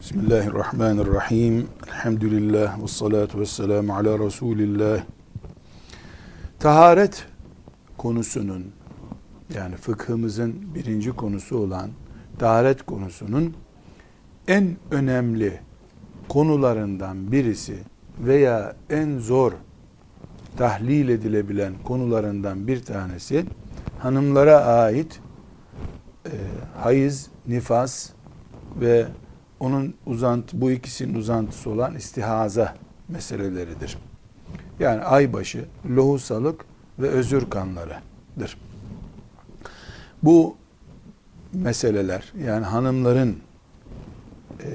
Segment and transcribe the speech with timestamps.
[0.00, 1.68] Bismillahirrahmanirrahim.
[1.88, 5.02] Elhamdülillah ve salatu ve selamu ala Resulillah.
[6.58, 7.26] Taharet
[7.98, 8.66] konusunun
[9.54, 11.90] yani fıkhımızın birinci konusu olan
[12.38, 13.54] taharet konusunun
[14.48, 15.60] en önemli
[16.28, 17.78] konularından birisi
[18.20, 19.52] veya en zor
[20.56, 23.44] tahlil edilebilen konularından bir tanesi
[23.98, 25.20] hanımlara ait
[26.26, 26.32] e,
[26.82, 28.10] hayız, nifas
[28.80, 29.06] ve
[29.60, 32.74] onun uzantı, bu ikisinin uzantısı olan istihaza
[33.08, 33.98] meseleleridir.
[34.80, 35.64] Yani aybaşı,
[35.96, 36.64] lohusalık
[36.98, 38.58] ve özür kanlarıdır.
[40.22, 40.56] Bu
[41.52, 43.38] meseleler yani hanımların
[44.60, 44.68] e,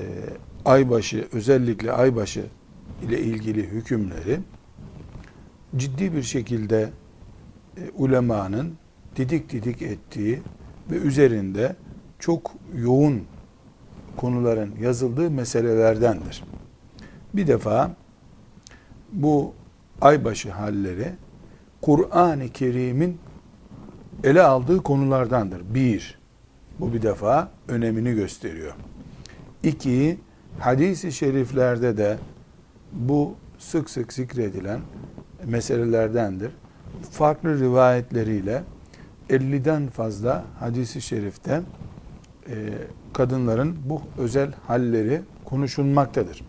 [0.65, 2.45] aybaşı özellikle aybaşı
[3.03, 4.39] ile ilgili hükümleri
[5.75, 6.89] ciddi bir şekilde
[7.77, 8.73] e, ulemanın
[9.15, 10.41] didik didik ettiği
[10.91, 11.75] ve üzerinde
[12.19, 13.23] çok yoğun
[14.17, 16.43] konuların yazıldığı meselelerdendir.
[17.33, 17.91] Bir defa
[19.11, 19.53] bu
[20.01, 21.11] aybaşı halleri
[21.81, 23.17] Kur'an-ı Kerim'in
[24.23, 25.61] ele aldığı konulardandır.
[25.73, 26.19] Bir,
[26.79, 28.73] bu bir defa önemini gösteriyor.
[29.63, 30.17] İki,
[30.59, 32.17] hadis-i şeriflerde de
[32.91, 34.79] bu sık sık zikredilen
[35.45, 36.51] meselelerdendir.
[37.11, 38.63] Farklı rivayetleriyle
[39.29, 41.61] 50'den fazla hadisi şerifte
[42.49, 42.55] e,
[43.15, 46.41] kadınların bu özel halleri konuşulmaktadır.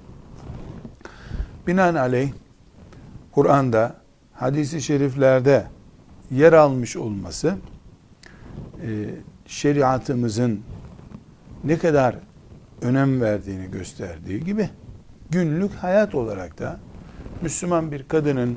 [1.66, 2.32] Binaenaleyh
[3.32, 3.96] Kur'an'da
[4.32, 5.66] hadisi şeriflerde
[6.30, 7.56] yer almış olması
[8.82, 8.88] e,
[9.46, 10.60] şeriatımızın
[11.64, 12.16] ne kadar
[12.82, 14.70] önem verdiğini gösterdiği gibi
[15.30, 16.80] günlük hayat olarak da
[17.42, 18.56] Müslüman bir kadının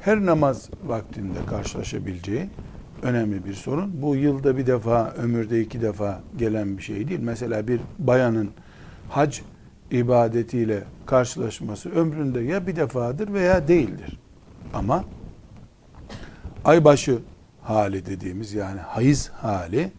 [0.00, 2.50] her namaz vaktinde karşılaşabileceği
[3.02, 4.02] önemli bir sorun.
[4.02, 7.20] Bu yılda bir defa, ömürde iki defa gelen bir şey değil.
[7.22, 8.50] Mesela bir bayanın
[9.08, 9.38] hac
[9.90, 14.18] ibadetiyle karşılaşması ömründe ya bir defadır veya değildir.
[14.74, 15.04] Ama
[16.64, 17.18] aybaşı
[17.62, 19.92] hali dediğimiz yani hayız hali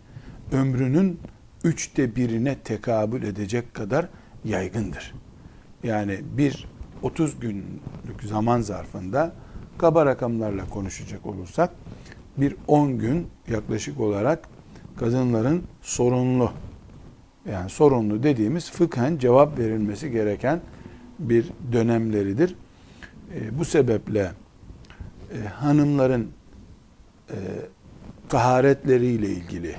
[0.52, 1.20] ömrünün
[1.64, 4.08] üçte birine tekabül edecek kadar
[4.46, 5.14] yaygındır.
[5.84, 6.68] Yani bir
[7.02, 9.34] 30 günlük zaman zarfında
[9.78, 11.70] kaba rakamlarla konuşacak olursak
[12.41, 14.50] bir 10 gün yaklaşık olarak
[14.97, 16.52] kadınların sorunlu
[17.52, 20.62] yani sorunlu dediğimiz fıkhen cevap verilmesi gereken
[21.19, 22.56] bir dönemleridir.
[23.35, 24.31] E, bu sebeple
[25.34, 26.31] e, hanımların
[27.29, 27.38] e,
[28.29, 29.75] taharetleriyle ilgili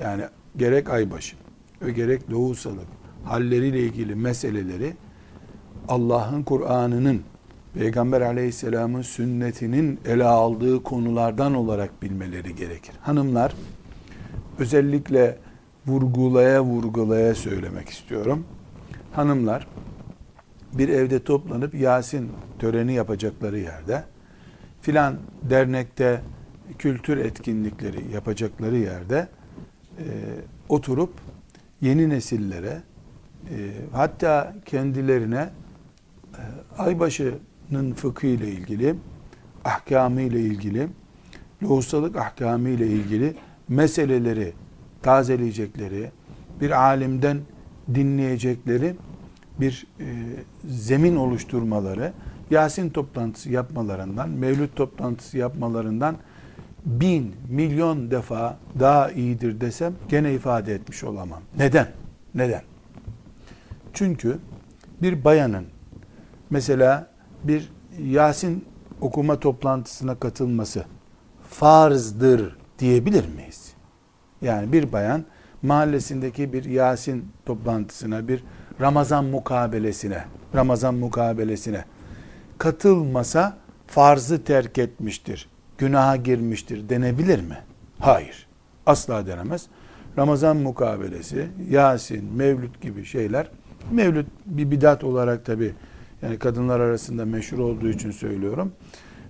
[0.00, 0.22] yani
[0.56, 1.36] gerek aybaşı
[1.82, 2.86] ve gerek doğusalık
[3.24, 4.94] halleriyle ilgili meseleleri
[5.88, 7.22] Allah'ın Kur'an'ının
[7.78, 12.94] Peygamber aleyhisselamın sünnetinin ele aldığı konulardan olarak bilmeleri gerekir.
[13.02, 13.52] Hanımlar
[14.58, 15.38] özellikle
[15.86, 18.44] vurgulaya vurgulaya söylemek istiyorum.
[19.12, 19.66] Hanımlar
[20.72, 24.04] bir evde toplanıp Yasin töreni yapacakları yerde
[24.82, 26.20] filan dernekte
[26.78, 29.28] kültür etkinlikleri yapacakları yerde
[29.98, 30.04] e,
[30.68, 31.12] oturup
[31.80, 32.82] yeni nesillere
[33.50, 35.50] e, hatta kendilerine
[36.34, 36.42] e,
[36.78, 37.34] aybaşı
[37.94, 38.94] fıkhı ile ilgili,
[39.64, 40.88] ahkamı ile ilgili,
[41.62, 43.34] lohusalık ahkamı ile ilgili
[43.68, 44.52] meseleleri
[45.02, 46.10] tazeleyecekleri,
[46.60, 47.38] bir alimden
[47.94, 48.96] dinleyecekleri
[49.60, 50.04] bir e,
[50.68, 52.12] zemin oluşturmaları,
[52.50, 56.16] Yasin toplantısı yapmalarından, Mevlüt toplantısı yapmalarından
[56.84, 61.40] bin, milyon defa daha iyidir desem gene ifade etmiş olamam.
[61.58, 61.88] Neden?
[62.34, 62.62] Neden?
[63.92, 64.38] Çünkü
[65.02, 65.64] bir bayanın
[66.50, 67.10] mesela
[67.48, 68.64] bir Yasin
[69.00, 70.84] okuma toplantısına katılması
[71.50, 73.72] farzdır diyebilir miyiz?
[74.42, 75.24] Yani bir bayan
[75.62, 78.44] mahallesindeki bir Yasin toplantısına, bir
[78.80, 80.24] Ramazan mukabelesine,
[80.54, 81.84] Ramazan mukabelesine
[82.58, 87.58] katılmasa farzı terk etmiştir, günaha girmiştir denebilir mi?
[87.98, 88.46] Hayır.
[88.86, 89.66] Asla denemez.
[90.18, 93.50] Ramazan mukabelesi, Yasin, Mevlüt gibi şeyler,
[93.90, 95.74] Mevlüt bir bidat olarak tabi
[96.22, 98.72] yani kadınlar arasında meşhur olduğu için söylüyorum.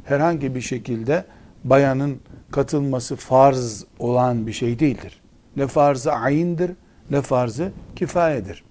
[0.05, 1.25] Herhangi bir şekilde
[1.65, 5.21] bayanın katılması farz olan bir şey değildir.
[5.57, 6.71] Ne farzı ayindir
[7.11, 8.65] ne farzı kifayedir.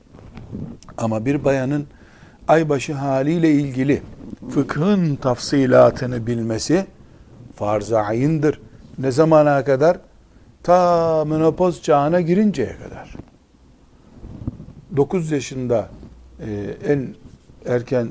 [0.98, 1.88] Ama bir bayanın
[2.48, 4.02] aybaşı haliyle ilgili
[4.50, 6.86] fıkhın tafsilatını bilmesi
[7.56, 8.62] farz-ı ayindir.
[8.98, 9.98] Ne zamana kadar?
[10.64, 13.16] Ta menopoz çağına girinceye kadar.
[14.98, 15.90] 9 yaşında
[16.40, 17.16] e, en
[17.66, 18.08] erken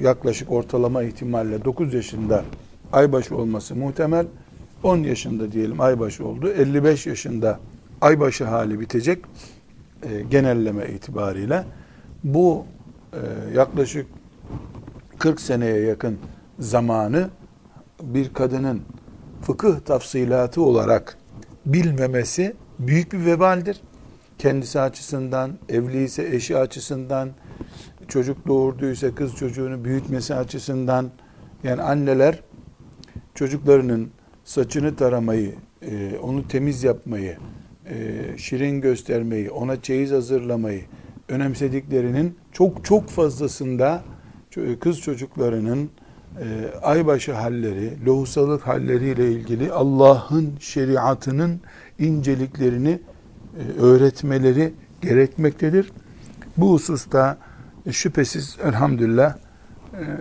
[0.00, 2.44] yaklaşık ortalama ihtimalle 9 yaşında
[2.92, 4.26] aybaşı olması muhtemel.
[4.82, 6.48] 10 yaşında diyelim aybaşı oldu.
[6.48, 7.60] 55 yaşında
[8.00, 9.24] aybaşı hali bitecek
[10.02, 11.64] e, genelleme itibariyle.
[12.24, 12.64] bu
[13.12, 13.18] e,
[13.54, 14.06] yaklaşık
[15.18, 16.18] 40 seneye yakın
[16.58, 17.30] zamanı
[18.02, 18.82] bir kadının
[19.42, 21.18] fıkıh tafsilatı olarak
[21.66, 23.80] bilmemesi büyük bir vebaldir.
[24.38, 27.30] Kendisi açısından, evli ise eşi açısından,
[28.08, 31.10] çocuk doğurduysa kız çocuğunu büyütmesi açısından
[31.64, 32.40] yani anneler
[33.34, 34.10] çocuklarının
[34.44, 37.36] saçını taramayı, e, onu temiz yapmayı,
[37.86, 40.82] e, şirin göstermeyi, ona çeyiz hazırlamayı
[41.28, 44.02] önemsediklerinin çok çok fazlasında
[44.80, 45.90] kız çocuklarının
[46.40, 51.60] e, aybaşı halleri, lohusalık halleriyle ilgili Allah'ın şeriatının
[51.98, 52.98] inceliklerini
[53.78, 55.92] öğretmeleri gerekmektedir.
[56.56, 57.38] Bu hususta
[57.92, 59.36] şüphesiz elhamdülillah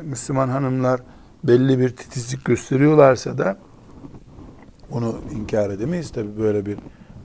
[0.04, 1.02] Müslüman hanımlar
[1.44, 3.58] belli bir titizlik gösteriyorlarsa da
[4.92, 6.12] onu inkar edemeyiz.
[6.12, 6.78] Tabi böyle bir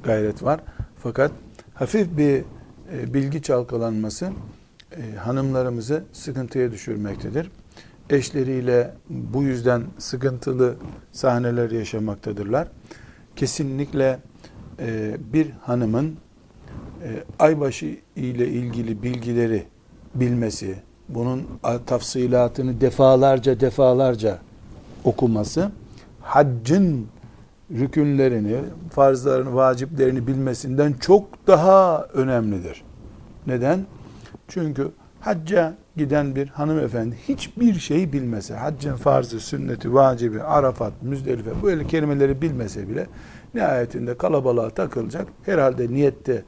[0.05, 0.61] gayret var.
[0.99, 1.32] Fakat
[1.75, 2.44] hafif bir
[2.93, 4.32] e, bilgi çalkalanması
[4.96, 7.50] e, hanımlarımızı sıkıntıya düşürmektedir.
[8.11, 10.76] Eşleriyle bu yüzden sıkıntılı
[11.12, 12.69] sahneler yaşamaktadırlar.
[13.37, 14.19] Kesinlikle
[14.79, 16.17] e, bir hanımın
[17.38, 19.67] aybaşı ile ilgili bilgileri
[20.14, 20.76] bilmesi,
[21.08, 21.46] bunun
[21.87, 24.38] tafsilatını defalarca defalarca
[25.05, 25.70] okuması,
[26.20, 27.06] haccın
[27.70, 28.56] rükünlerini,
[28.90, 32.84] farzlarını, vaciplerini bilmesinden çok daha önemlidir.
[33.46, 33.87] Neden?
[34.49, 34.90] Çünkü
[35.20, 42.43] hacca giden bir hanımefendi hiçbir şey bilmese, haccın farzı, sünneti, vacibi, arafat, müzdelife böyle kelimeleri
[42.43, 43.06] bilmese bile
[43.55, 45.26] nihayetinde kalabalığa takılacak.
[45.44, 46.44] Herhalde niyette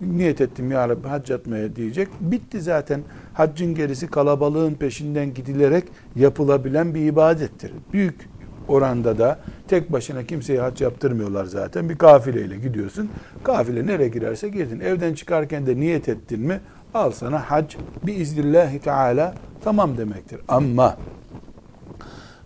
[0.00, 2.08] niyet ettim ya Rabbi hac etmeye diyecek.
[2.20, 3.02] Bitti zaten.
[3.34, 5.84] Haccın gerisi kalabalığın peşinden gidilerek
[6.16, 7.72] yapılabilen bir ibadettir.
[7.92, 8.28] Büyük
[8.68, 9.38] oranda da
[9.68, 11.88] tek başına kimseye hac yaptırmıyorlar zaten.
[11.88, 13.10] Bir kafileyle gidiyorsun.
[13.44, 14.80] Kafile nereye girerse girdin.
[14.80, 16.60] Evden çıkarken de niyet ettin mi
[16.94, 20.40] al sana hac bir iznillahi teala tamam demektir.
[20.48, 20.96] Ama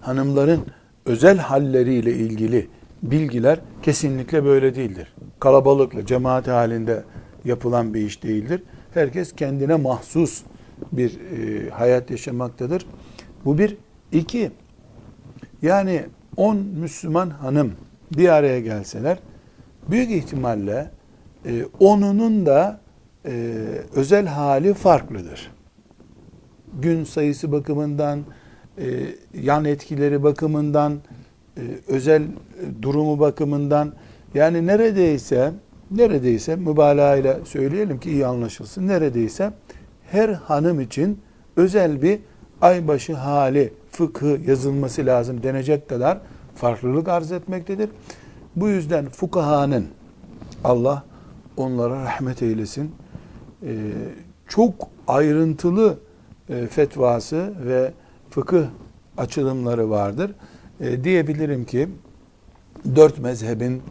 [0.01, 0.61] hanımların
[1.07, 2.69] özel halleriyle ilgili
[3.03, 5.15] bilgiler kesinlikle böyle değildir.
[5.41, 7.05] Kalabalıkla, cemaat halinde
[7.45, 8.63] yapılan bir iş değildir.
[8.95, 10.43] Herkes kendine mahsus
[10.93, 12.87] bir e, hayat yaşamaktadır.
[13.45, 13.77] Bu bir.
[14.13, 14.51] iki
[15.63, 16.05] yani
[16.37, 17.73] on Müslüman hanım
[18.17, 19.19] bir araya gelseler
[19.91, 20.91] büyük ihtimalle
[21.47, 22.81] e, onunun da
[23.27, 23.33] e,
[23.95, 25.51] özel hali farklıdır.
[26.81, 28.21] Gün sayısı bakımından,
[28.79, 28.85] e,
[29.43, 30.99] yan etkileri bakımından,
[31.57, 32.23] e, özel
[32.83, 33.93] durumu bakımından
[34.35, 35.53] yani neredeyse
[35.97, 38.89] neredeyse mübalağa ile söyleyelim ki iyi anlaşılsın.
[38.89, 39.53] Neredeyse
[40.11, 41.21] her hanım için
[41.57, 42.19] özel bir
[42.61, 46.19] aybaşı hali, fıkhı yazılması lazım denecek kadar
[46.55, 47.91] farklılık arz etmektedir.
[48.57, 49.87] Bu yüzden fukahanın
[50.65, 51.05] Allah
[51.57, 52.95] onlara rahmet eylesin.
[53.63, 53.91] Ee,
[54.49, 54.75] çok
[55.09, 55.99] ayrıntılı
[56.49, 57.93] e, fetvası ve
[58.31, 58.65] fıkıh
[59.17, 60.31] açılımları vardır.
[60.81, 61.89] Ee, diyebilirim ki
[62.97, 63.83] dört mezhebin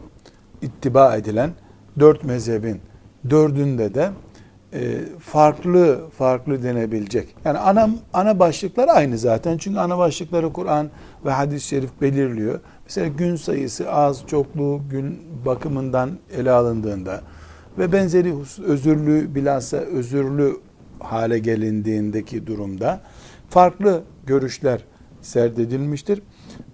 [0.62, 1.50] ittiba edilen
[1.98, 2.80] dört mezhebin
[3.30, 4.10] dördünde de
[4.72, 7.36] e, farklı farklı denebilecek.
[7.44, 9.58] Yani ana ana başlıklar aynı zaten.
[9.58, 10.90] Çünkü ana başlıkları Kur'an
[11.24, 12.60] ve hadis-i şerif belirliyor.
[12.84, 17.20] Mesela gün sayısı az, çokluğu gün bakımından ele alındığında
[17.78, 18.34] ve benzeri
[18.66, 20.56] özürlü bilhassa özürlü
[21.00, 23.00] hale gelindiğindeki durumda
[23.50, 24.80] farklı görüşler
[25.22, 26.22] serdedilmiştir.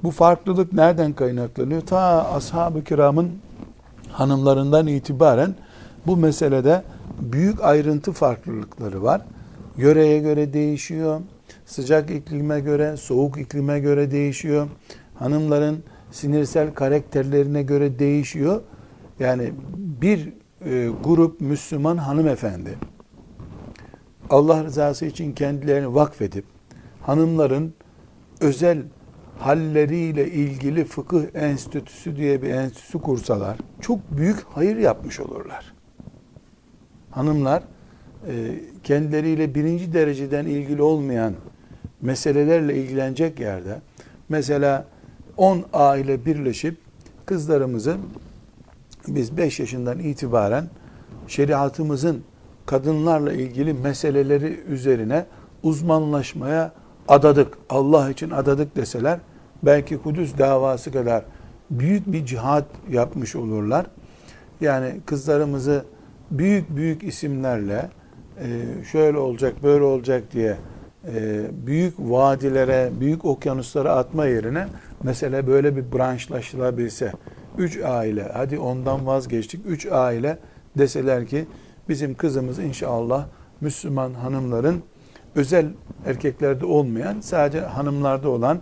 [0.02, 1.80] Bu farklılık nereden kaynaklanıyor?
[1.80, 3.30] Ta ashab-ı kiramın
[4.12, 5.54] hanımlarından itibaren
[6.06, 6.82] bu meselede
[7.20, 9.22] büyük ayrıntı farklılıkları var.
[9.76, 11.20] Yöreye göre değişiyor.
[11.66, 14.68] Sıcak iklime göre, soğuk iklime göre değişiyor.
[15.14, 18.62] Hanımların sinirsel karakterlerine göre değişiyor.
[19.20, 20.32] Yani bir
[20.64, 22.78] e, grup Müslüman hanımefendi
[24.30, 26.44] Allah rızası için kendilerini vakfedip
[27.02, 27.74] hanımların
[28.40, 28.82] özel
[29.40, 35.72] halleriyle ilgili fıkıh enstitüsü diye bir enstitüsü kursalar çok büyük hayır yapmış olurlar.
[37.10, 37.62] Hanımlar
[38.28, 38.32] e,
[38.84, 41.34] kendileriyle birinci dereceden ilgili olmayan
[42.00, 43.80] meselelerle ilgilenecek yerde
[44.28, 44.84] mesela
[45.36, 46.76] 10 aile birleşip
[47.26, 47.96] kızlarımızı
[49.08, 50.64] biz 5 yaşından itibaren
[51.28, 52.24] şeriatımızın
[52.66, 55.26] kadınlarla ilgili meseleleri üzerine
[55.62, 56.72] uzmanlaşmaya
[57.08, 57.58] adadık.
[57.70, 59.20] Allah için adadık deseler
[59.62, 61.24] belki Kudüs davası kadar
[61.70, 63.86] büyük bir cihat yapmış olurlar.
[64.60, 65.84] Yani kızlarımızı
[66.30, 67.88] büyük büyük isimlerle
[68.40, 70.56] e, şöyle olacak böyle olacak diye
[71.14, 74.66] e, büyük vadilere, büyük okyanuslara atma yerine
[75.02, 77.12] mesela böyle bir branşlaşılabilse
[77.58, 80.38] üç aile, hadi ondan vazgeçtik, üç aile
[80.78, 81.46] deseler ki
[81.88, 83.26] bizim kızımız inşallah
[83.60, 84.82] Müslüman hanımların
[85.34, 85.66] özel
[86.06, 88.60] erkeklerde olmayan sadece hanımlarda olan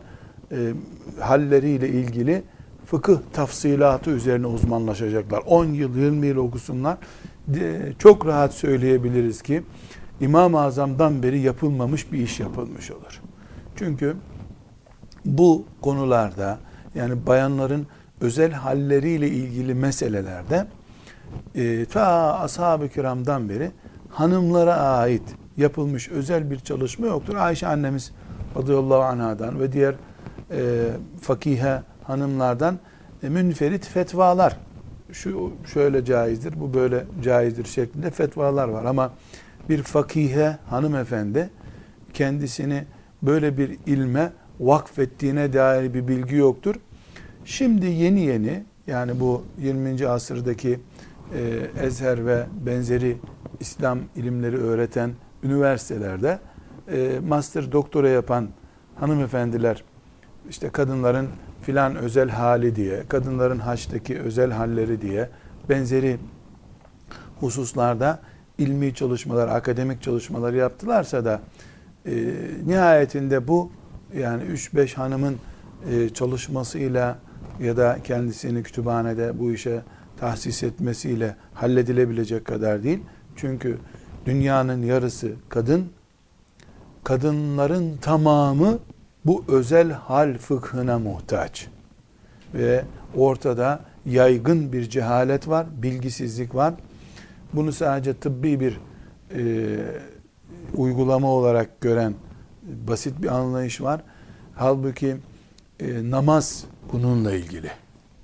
[0.52, 0.72] e,
[1.20, 2.42] halleriyle ilgili
[2.86, 5.42] fıkıh tafsilatı üzerine uzmanlaşacaklar.
[5.46, 6.98] 10 yıl 20 yıl okusunlar.
[7.46, 9.62] De, çok rahat söyleyebiliriz ki
[10.20, 13.22] İmam-ı Azam'dan beri yapılmamış bir iş yapılmış olur.
[13.76, 14.16] Çünkü
[15.24, 16.58] bu konularda
[16.94, 17.86] yani bayanların
[18.20, 20.66] özel halleriyle ilgili meselelerde
[21.54, 23.70] e, ta ashab-ı kiramdan beri
[24.10, 25.22] hanımlara ait
[25.56, 27.34] yapılmış özel bir çalışma yoktur.
[27.34, 28.12] Ayşe annemiz
[28.56, 29.94] radıyallahu anhadan ve diğer
[30.50, 30.90] e,
[31.20, 32.78] fakihe hanımlardan
[33.22, 34.56] e, münferit fetvalar
[35.12, 39.12] şu şöyle caizdir, bu böyle caizdir şeklinde fetvalar var ama
[39.68, 41.50] bir fakihe hanımefendi
[42.14, 42.84] kendisini
[43.22, 46.74] böyle bir ilme vakfettiğine dair bir bilgi yoktur.
[47.44, 50.08] Şimdi yeni yeni yani bu 20.
[50.08, 50.80] asırdaki
[51.34, 53.16] e, Ezher ve benzeri
[53.60, 55.10] İslam ilimleri öğreten
[55.42, 56.38] üniversitelerde
[56.92, 58.48] e, master doktora yapan
[58.96, 59.84] hanımefendiler
[60.50, 61.28] işte kadınların
[61.62, 65.28] filan özel hali diye, kadınların haçtaki özel halleri diye
[65.68, 66.18] benzeri
[67.40, 68.20] hususlarda
[68.58, 71.40] ilmi çalışmalar, akademik çalışmalar yaptılarsa da
[72.06, 72.34] e,
[72.66, 73.72] nihayetinde bu
[74.16, 75.36] yani 3-5 hanımın
[75.90, 77.18] e, çalışmasıyla
[77.60, 79.82] ya da kendisini kütüphanede bu işe
[80.20, 83.00] tahsis etmesiyle halledilebilecek kadar değil.
[83.36, 83.78] Çünkü
[84.26, 85.88] dünyanın yarısı kadın,
[87.04, 88.78] kadınların tamamı
[89.28, 91.68] bu özel hal fıkhına muhtaç.
[92.54, 92.84] Ve
[93.16, 96.74] ortada yaygın bir cehalet var, bilgisizlik var.
[97.52, 98.80] Bunu sadece tıbbi bir
[99.34, 99.76] e,
[100.74, 102.14] uygulama olarak gören
[102.88, 104.00] basit bir anlayış var.
[104.54, 105.16] Halbuki
[105.80, 107.70] e, namaz bununla ilgili,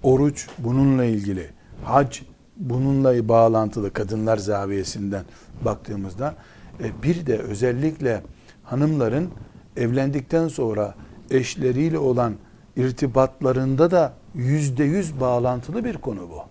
[0.02, 1.50] oruç bununla ilgili,
[1.84, 2.18] hac
[2.56, 5.24] bununla bağlantılı kadınlar zaviyesinden
[5.64, 6.34] baktığımızda
[6.80, 8.22] e, bir de özellikle
[8.62, 9.30] hanımların
[9.76, 10.94] evlendikten sonra
[11.30, 12.34] eşleriyle olan
[12.76, 16.42] irtibatlarında da yüzde yüz bağlantılı bir konu bu.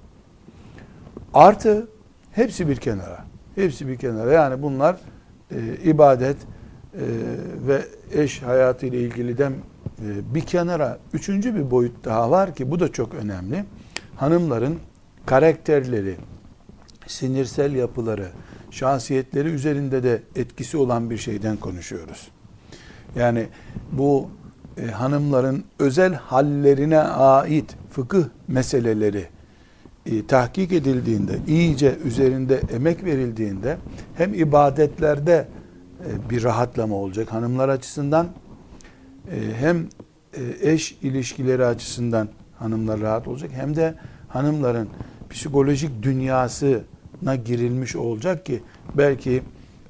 [1.34, 1.88] Artı
[2.32, 3.26] hepsi bir kenara.
[3.56, 4.32] Hepsi bir kenara.
[4.32, 4.98] Yani bunlar
[5.52, 7.06] e, ibadet e,
[7.68, 12.80] ve eş hayatı ile ilgiliden e, bir kenara üçüncü bir boyut daha var ki bu
[12.80, 13.66] da çok önemli.
[14.16, 14.80] Hanımların
[15.26, 16.16] karakterleri,
[17.08, 18.28] sinirsel yapıları,
[18.72, 22.33] şahsiyetleri üzerinde de etkisi olan bir şeyden konuşuyoruz.
[23.16, 23.48] Yani
[23.92, 24.30] bu
[24.78, 29.28] e, hanımların özel hallerine ait fıkıh meseleleri
[30.06, 33.78] e, tahkik edildiğinde, iyice üzerinde emek verildiğinde
[34.16, 35.48] hem ibadetlerde
[36.00, 38.28] e, bir rahatlama olacak hanımlar açısından
[39.32, 39.88] e, hem
[40.34, 42.30] e, eş ilişkileri açısından
[42.60, 43.96] hanımlar rahat olacak hem de
[44.28, 44.90] hanımların
[45.30, 48.64] psikolojik dünyasına girilmiş olacak ki
[48.98, 49.44] belki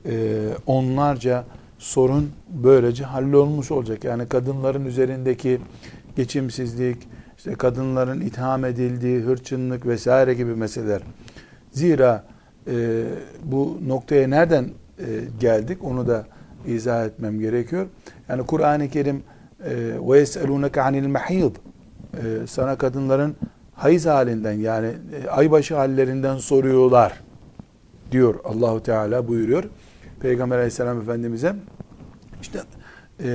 [0.05, 1.45] e, onlarca
[1.83, 4.03] sorun böylece hallolmuş olacak.
[4.03, 5.59] Yani kadınların üzerindeki
[6.15, 6.97] geçimsizlik,
[7.37, 11.01] işte kadınların itham edildiği hırçınlık vesaire gibi meseleler.
[11.71, 12.23] Zira
[12.67, 13.03] e,
[13.43, 14.63] bu noktaya nereden
[14.99, 15.05] e,
[15.39, 16.25] geldik onu da
[16.67, 17.87] izah etmem gerekiyor.
[18.29, 19.23] Yani Kur'an-ı Kerim
[20.09, 21.55] ve yeselunke anil mahid
[22.47, 23.35] sana kadınların
[23.75, 27.21] hayız halinden yani e, aybaşı hallerinden soruyorlar
[28.11, 29.63] diyor Allahu Teala buyuruyor.
[30.23, 31.55] Peygamber Aleyhisselam Efendimiz'e
[32.43, 32.59] işte
[33.23, 33.29] e,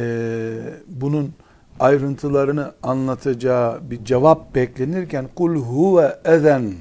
[0.86, 1.32] bunun
[1.80, 6.74] ayrıntılarını anlatacağı bir cevap beklenirken kul huve ezen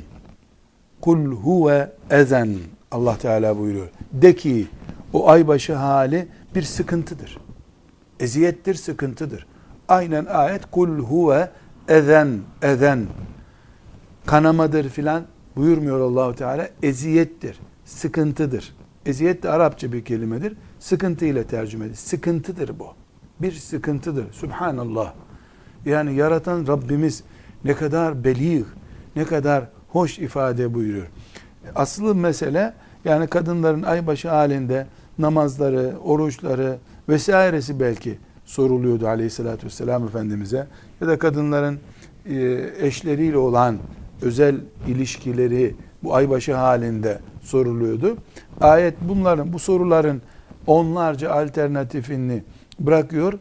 [1.01, 2.49] kul huve ezen
[2.91, 3.87] Allah Teala buyuruyor.
[4.11, 4.67] De ki
[5.13, 7.37] o aybaşı hali bir sıkıntıdır.
[8.19, 9.47] Eziyettir, sıkıntıdır.
[9.87, 11.49] Aynen ayet kul huve
[11.87, 13.05] ezen ezen
[14.25, 15.23] kanamadır filan
[15.55, 16.69] buyurmuyor Allahu Teala.
[16.83, 18.75] Eziyettir, sıkıntıdır.
[19.05, 20.53] Eziyet de Arapça bir kelimedir.
[20.79, 21.97] Sıkıntı ile tercüme edilir.
[21.97, 22.87] Sıkıntıdır bu.
[23.39, 24.33] Bir sıkıntıdır.
[24.33, 25.13] Subhanallah.
[25.85, 27.23] Yani yaratan Rabbimiz
[27.63, 28.65] ne kadar belih,
[29.15, 31.07] ne kadar hoş ifade buyuruyor.
[31.75, 32.73] Aslı mesele
[33.05, 34.87] yani kadınların aybaşı halinde
[35.19, 36.77] namazları, oruçları
[37.09, 40.67] vesairesi belki soruluyordu aleyhissalatü vesselam Efendimiz'e.
[41.01, 41.79] Ya da kadınların
[42.25, 43.77] e, eşleriyle olan
[44.21, 44.55] özel
[44.87, 48.17] ilişkileri bu aybaşı halinde soruluyordu.
[48.61, 50.21] Ayet bunların, bu soruların
[50.67, 52.43] onlarca alternatifini
[52.79, 53.33] bırakıyor.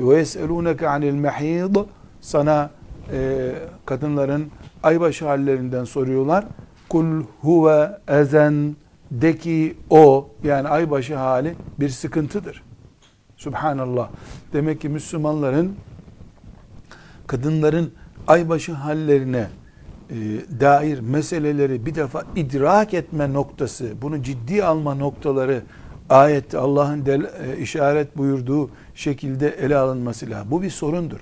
[0.00, 1.76] Yeselûneke anil mehîd
[2.20, 2.70] sana
[3.12, 3.52] e,
[3.86, 4.50] kadınların
[4.82, 6.44] aybaşı hallerinden soruyorlar.
[6.88, 8.76] Kul huve ezen
[9.10, 12.62] de ki o yani aybaşı hali bir sıkıntıdır.
[13.36, 14.08] Subhanallah.
[14.52, 15.74] Demek ki Müslümanların
[17.26, 17.92] kadınların
[18.26, 19.46] aybaşı hallerine
[20.10, 20.16] e,
[20.60, 25.62] dair meseleleri bir defa idrak etme noktası, bunu ciddi alma noktaları
[26.10, 30.50] ayette Allah'ın e, işaret buyurduğu şekilde ele alınması lazım.
[30.50, 31.20] Bu bir sorundur.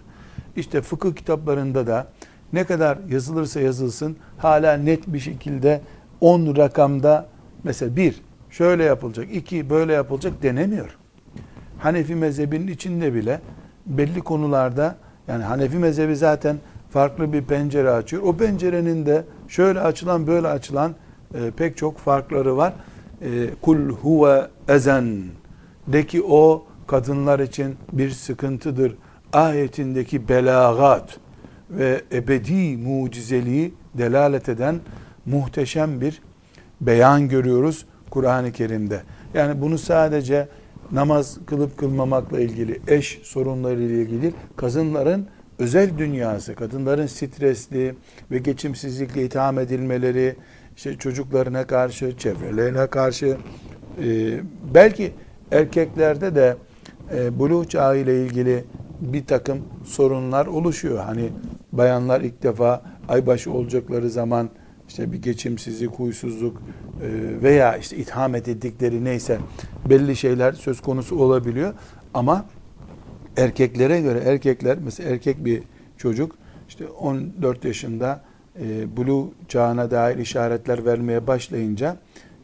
[0.57, 2.07] İşte fıkıh kitaplarında da
[2.53, 5.81] ne kadar yazılırsa yazılsın hala net bir şekilde
[6.21, 7.27] 10 rakamda
[7.65, 10.97] mesela bir şöyle yapılacak, iki böyle yapılacak denemiyor.
[11.79, 13.41] Hanefi mezhebinin içinde bile
[13.87, 14.97] belli konularda
[15.29, 16.57] yani Hanefi mezhebi zaten
[16.91, 18.23] farklı bir pencere açıyor.
[18.23, 20.95] O pencerenin de şöyle açılan böyle açılan
[21.35, 22.73] e, pek çok farkları var.
[23.23, 23.29] E,
[23.63, 25.23] Kul huve ezen
[25.87, 28.95] de ki o kadınlar için bir sıkıntıdır.
[29.33, 31.19] Ayetindeki belagat
[31.71, 34.81] ve ebedi mucizeliği delalet eden
[35.27, 36.23] muhteşem bir
[36.81, 39.03] beyan görüyoruz Kur'an-ı Kerim'de.
[39.35, 40.49] Yani bunu sadece
[40.93, 45.27] namaz kılıp kılmamakla ilgili, eş sorunları ile ilgili kadınların
[45.59, 47.95] özel dünyası, kadınların stresli
[48.31, 50.37] ve geçimsizlikle itham edilmeleri,
[50.77, 53.37] işte çocuklarına karşı, çevrelerine karşı,
[54.03, 54.41] e,
[54.75, 55.13] belki
[55.53, 56.57] erkeklerde de
[57.15, 58.65] e, buluğ çağı ile ilgili
[59.01, 61.05] bir takım sorunlar oluşuyor.
[61.05, 61.31] Hani
[61.73, 64.49] bayanlar ilk defa aybaşı olacakları zaman
[64.89, 66.63] işte bir geçimsizlik, huysuzluk
[67.03, 67.09] e,
[67.43, 69.39] veya işte itham edildikleri neyse
[69.91, 71.75] belli şeyler söz konusu olabiliyor.
[72.15, 72.45] Ama
[73.37, 75.63] erkeklere göre erkekler mesela erkek bir
[75.97, 76.35] çocuk
[76.69, 78.25] işte 14 yaşında
[78.61, 81.97] e, blue çağına dair işaretler vermeye başlayınca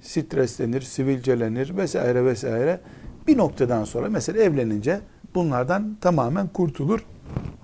[0.05, 2.81] streslenir, sivilcelenir vesaire vesaire.
[3.27, 5.01] Bir noktadan sonra mesela evlenince
[5.35, 7.05] bunlardan tamamen kurtulur.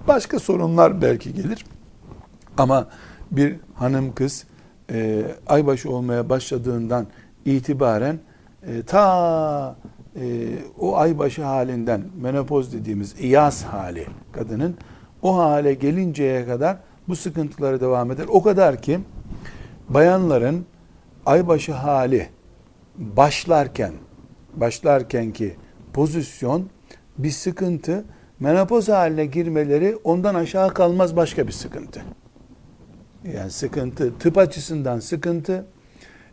[0.09, 1.65] Başka sorunlar belki gelir.
[2.57, 2.89] Ama
[3.31, 4.45] bir hanım kız
[4.91, 7.07] e, aybaşı olmaya başladığından
[7.45, 8.19] itibaren
[8.67, 9.77] e, ta
[10.17, 14.77] e, o aybaşı halinden menopoz dediğimiz iyas hali kadının
[15.23, 16.77] o hale gelinceye kadar
[17.09, 18.27] bu sıkıntıları devam eder.
[18.29, 19.01] O kadar ki
[19.89, 20.67] bayanların
[21.27, 22.29] aybaşı hali
[22.97, 23.93] başlarken
[24.55, 25.57] başlarken ki
[25.93, 26.69] pozisyon
[27.19, 28.05] bir sıkıntı
[28.41, 32.03] menopoz haline girmeleri ondan aşağı kalmaz başka bir sıkıntı.
[33.35, 35.67] Yani sıkıntı tıp açısından sıkıntı,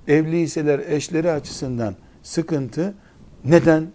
[0.07, 2.93] evliyseler eşleri açısından sıkıntı.
[3.45, 3.87] Neden?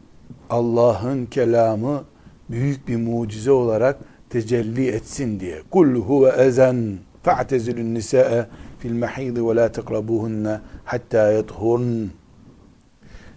[0.51, 2.05] Allah'ın kelamı
[2.51, 3.99] büyük bir mucize olarak
[4.31, 5.63] tecelli etsin diye.
[5.71, 8.47] Kul huve ezen fa'tezilun nisa'e
[8.79, 12.09] fil mahid ve la tekrabuhunne hatta yethurn.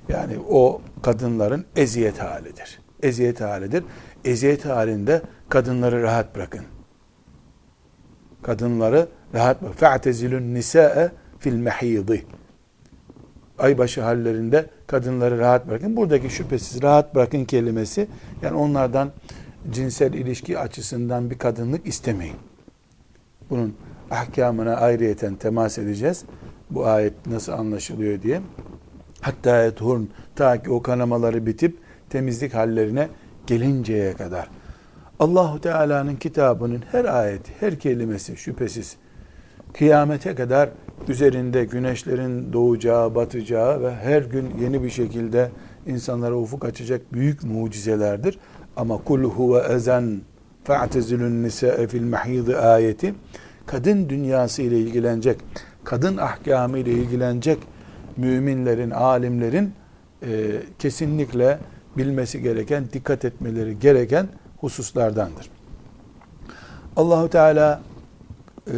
[0.09, 2.79] Yani o kadınların eziyet halidir.
[3.03, 3.83] Eziyet halidir.
[4.25, 6.65] Eziyet halinde kadınları rahat bırakın.
[8.41, 9.77] Kadınları rahat bırakın.
[9.77, 12.25] Fa'tezilun nisa'e fil mahidi.
[13.59, 15.95] Aybaşı hallerinde kadınları rahat bırakın.
[15.95, 18.07] Buradaki şüphesiz rahat bırakın kelimesi
[18.41, 19.11] yani onlardan
[19.71, 22.35] cinsel ilişki açısından bir kadınlık istemeyin.
[23.49, 23.75] Bunun
[24.11, 26.23] ahkamına ayrıyeten temas edeceğiz.
[26.69, 28.41] Bu ayet nasıl anlaşılıyor diye.
[29.21, 30.03] Hatta ethurn
[30.35, 31.77] ta ki o kanamaları bitip
[32.09, 33.09] temizlik hallerine
[33.47, 34.49] gelinceye kadar.
[35.19, 38.97] Allahu Teala'nın kitabının her ayeti, her kelimesi şüphesiz
[39.73, 40.69] kıyamete kadar
[41.07, 45.51] üzerinde güneşlerin doğacağı, batacağı ve her gün yeni bir şekilde
[45.87, 48.39] insanlara ufuk açacak büyük mucizelerdir.
[48.77, 50.21] Ama kul huve ezen
[50.63, 53.13] fa'tezilun nisa'e fil mahidi ayeti
[53.65, 55.37] kadın dünyası ile ilgilenecek,
[55.85, 57.59] kadın ahkamı ile ilgilenecek
[58.17, 59.73] müminlerin, alimlerin
[60.23, 61.59] e, kesinlikle
[61.97, 65.49] bilmesi gereken, dikkat etmeleri gereken hususlardandır.
[66.95, 67.81] Allahu Teala
[68.67, 68.73] e,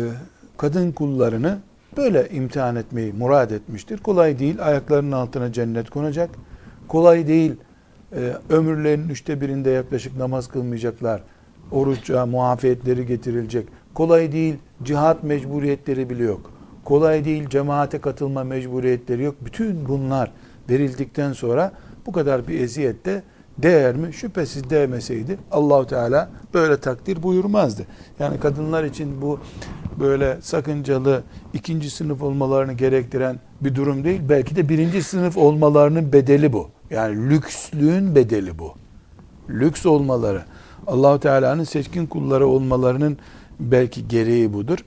[0.58, 1.58] kadın kullarını
[1.98, 3.98] böyle imtihan etmeyi murad etmiştir.
[3.98, 4.66] Kolay değil.
[4.66, 6.30] Ayaklarının altına cennet konacak.
[6.88, 7.56] Kolay değil
[8.16, 11.22] e, ömürlerinin üçte birinde yaklaşık namaz kılmayacaklar.
[11.72, 13.68] Oruçça muafiyetleri getirilecek.
[13.94, 16.57] Kolay değil, cihat mecburiyetleri bile yok.
[16.88, 19.36] Kolay değil, cemaate katılma mecburiyetleri yok.
[19.46, 20.32] Bütün bunlar
[20.70, 21.72] verildikten sonra
[22.06, 23.24] bu kadar bir eziyette
[23.58, 24.14] değer mi?
[24.14, 27.86] Şüphesiz değmeseydi Allahu Teala böyle takdir buyurmazdı.
[28.20, 29.40] Yani kadınlar için bu
[30.00, 31.24] böyle sakıncalı
[31.54, 34.22] ikinci sınıf olmalarını gerektiren bir durum değil.
[34.30, 36.70] Belki de birinci sınıf olmalarının bedeli bu.
[36.90, 38.74] Yani lükslüğün bedeli bu.
[39.50, 40.42] Lüks olmaları.
[40.88, 43.18] Allahu Teala'nın seçkin kulları olmalarının
[43.60, 44.80] belki gereği budur.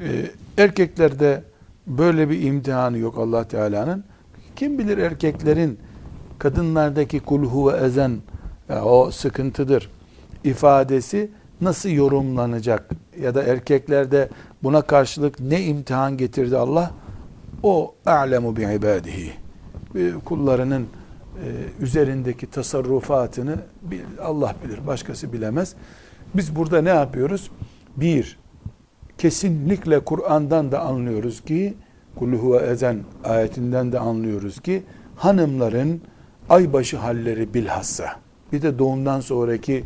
[0.00, 1.42] Ee, erkeklerde
[1.86, 4.04] böyle bir imtihanı yok Allah Teala'nın.
[4.56, 5.78] Kim bilir erkeklerin
[6.38, 8.18] kadınlardaki kulhu ve ezen
[8.84, 9.90] o sıkıntıdır
[10.44, 11.30] ifadesi
[11.60, 14.28] nasıl yorumlanacak ya da erkeklerde
[14.62, 16.90] buna karşılık ne imtihan getirdi Allah
[17.62, 19.32] o a'lemu bi ibadihi
[20.24, 21.46] kullarının e,
[21.80, 23.56] üzerindeki tasarrufatını
[24.22, 25.74] Allah bilir, başkası bilemez.
[26.34, 27.50] Biz burada ne yapıyoruz?
[27.96, 28.38] Bir,
[29.24, 31.74] kesinlikle Kur'an'dan da anlıyoruz ki,
[32.16, 34.82] Kullu huve ezen ayetinden de anlıyoruz ki,
[35.16, 36.02] hanımların
[36.48, 38.20] aybaşı halleri bilhassa
[38.52, 39.84] bir de doğumdan sonraki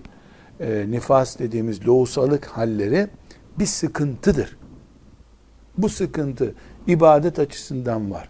[0.60, 3.08] e, nifas dediğimiz loğusalık halleri
[3.58, 4.56] bir sıkıntıdır.
[5.76, 6.54] Bu sıkıntı
[6.86, 8.28] ibadet açısından var.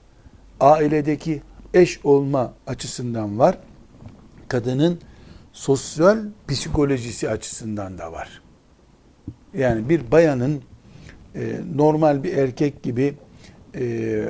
[0.61, 1.43] Ailedeki
[1.75, 3.59] eş olma açısından var.
[4.49, 4.99] Kadının
[5.53, 6.19] sosyal
[6.49, 8.43] psikolojisi açısından da var.
[9.55, 10.68] Yani bir bayanın
[11.75, 13.15] normal bir erkek gibi
[13.75, 14.25] e,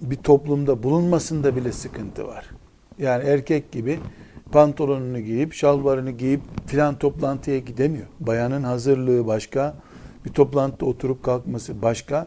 [0.00, 2.44] bir toplumda bulunmasında bile sıkıntı var.
[2.98, 3.98] Yani erkek gibi
[4.52, 8.06] pantolonunu giyip, şalvarını giyip filan toplantıya gidemiyor.
[8.20, 9.74] Bayanın hazırlığı başka,
[10.24, 12.26] bir toplantıda oturup kalkması başka.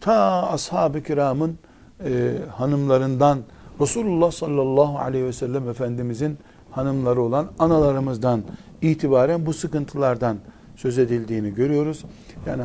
[0.00, 1.58] Ta ashab-ı kiramın
[2.04, 3.38] e, hanımlarından
[3.80, 6.38] Resulullah sallallahu aleyhi ve sellem Efendimizin
[6.70, 8.42] hanımları olan analarımızdan
[8.82, 10.36] itibaren bu sıkıntılardan
[10.76, 12.04] söz edildiğini görüyoruz.
[12.46, 12.62] Yani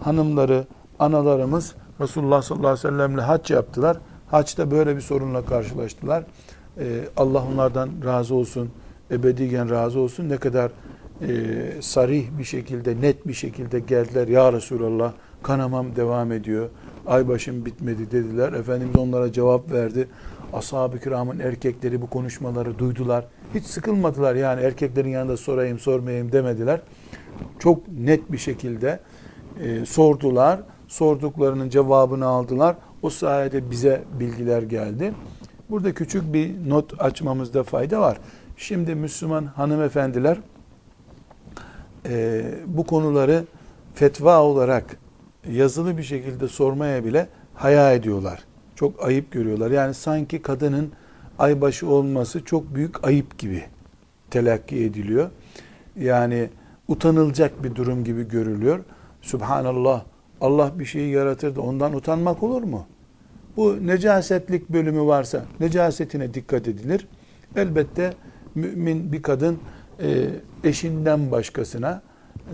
[0.00, 0.66] hanımları,
[0.98, 3.96] analarımız Resulullah sallallahu aleyhi ve sellemle hac yaptılar.
[4.30, 6.24] Haçta böyle bir sorunla karşılaştılar.
[6.78, 8.70] Ee, Allah onlardan razı olsun,
[9.10, 10.28] ebediyen razı olsun.
[10.28, 10.70] Ne kadar
[11.22, 11.32] e,
[11.80, 14.28] sarih bir şekilde, net bir şekilde geldiler.
[14.28, 16.68] Ya Resulallah kanamam devam ediyor.
[17.06, 18.52] Aybaşım bitmedi dediler.
[18.52, 20.08] Efendimiz onlara cevap verdi.
[20.52, 23.24] Ashab-ı kiramın erkekleri bu konuşmaları duydular.
[23.54, 26.80] Hiç sıkılmadılar yani erkeklerin yanında sorayım sormayayım demediler.
[27.58, 29.00] Çok net bir şekilde
[29.62, 30.60] e, sordular.
[30.88, 32.76] Sorduklarının cevabını aldılar.
[33.02, 35.14] O sayede bize bilgiler geldi.
[35.70, 38.18] Burada küçük bir not açmamızda fayda var.
[38.56, 40.38] Şimdi Müslüman hanımefendiler
[42.08, 43.44] e, bu konuları
[43.94, 44.96] fetva olarak
[45.50, 48.44] yazılı bir şekilde sormaya bile haya ediyorlar.
[48.76, 49.70] Çok ayıp görüyorlar.
[49.70, 50.92] Yani sanki kadının
[51.38, 53.64] aybaşı olması çok büyük ayıp gibi
[54.30, 55.30] telakki ediliyor.
[55.96, 56.48] Yani
[56.88, 58.80] utanılacak bir durum gibi görülüyor.
[59.24, 60.04] Subhanallah
[60.40, 62.86] Allah bir şeyi yaratır da ondan utanmak olur mu?
[63.56, 67.08] Bu necasetlik bölümü varsa necasetine dikkat edilir.
[67.56, 68.12] Elbette
[68.54, 69.58] mümin bir kadın
[70.02, 70.30] e,
[70.64, 72.02] eşinden başkasına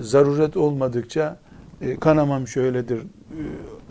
[0.00, 1.38] zaruret olmadıkça
[1.80, 3.40] e, kanamam şöyledir, e,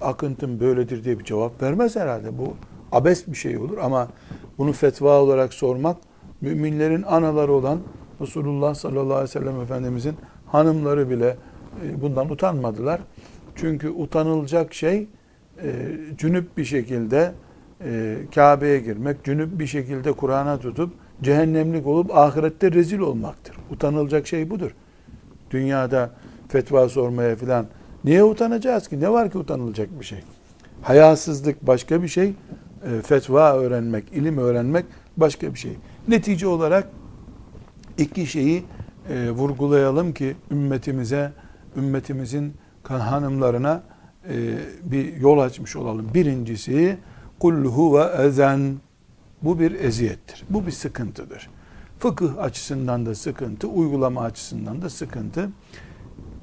[0.01, 2.37] akıntım böyledir diye bir cevap vermez herhalde.
[2.37, 2.53] Bu
[2.91, 4.07] abes bir şey olur ama
[4.57, 5.97] bunu fetva olarak sormak
[6.41, 7.79] müminlerin anaları olan
[8.21, 10.15] Resulullah sallallahu aleyhi ve sellem Efendimizin
[10.45, 11.37] hanımları bile
[12.01, 13.01] bundan utanmadılar.
[13.55, 15.07] Çünkü utanılacak şey
[15.63, 15.67] e,
[16.17, 17.31] cünüp bir şekilde
[17.83, 23.55] e, Kabe'ye girmek, cünüp bir şekilde Kur'an'a tutup cehennemlik olup ahirette rezil olmaktır.
[23.71, 24.71] Utanılacak şey budur.
[25.51, 26.11] Dünyada
[26.47, 27.65] fetva sormaya filan
[28.03, 28.99] niye utanacağız ki?
[28.99, 30.19] Ne var ki utanılacak bir şey?
[30.81, 34.85] Hayasızlık başka bir şey, e, fetva öğrenmek, ilim öğrenmek
[35.17, 35.71] başka bir şey.
[36.07, 36.89] Netice olarak
[37.97, 38.63] iki şeyi
[39.09, 41.31] e, vurgulayalım ki ümmetimize,
[41.77, 42.53] ümmetimizin
[42.84, 43.84] hanımlarına
[44.29, 46.13] e, bir yol açmış olalım.
[46.13, 46.97] Birincisi
[47.39, 48.75] kul ve ezen
[49.41, 50.43] bu bir eziyettir.
[50.49, 51.49] Bu bir sıkıntıdır.
[51.99, 55.49] Fıkıh açısından da sıkıntı, uygulama açısından da sıkıntı.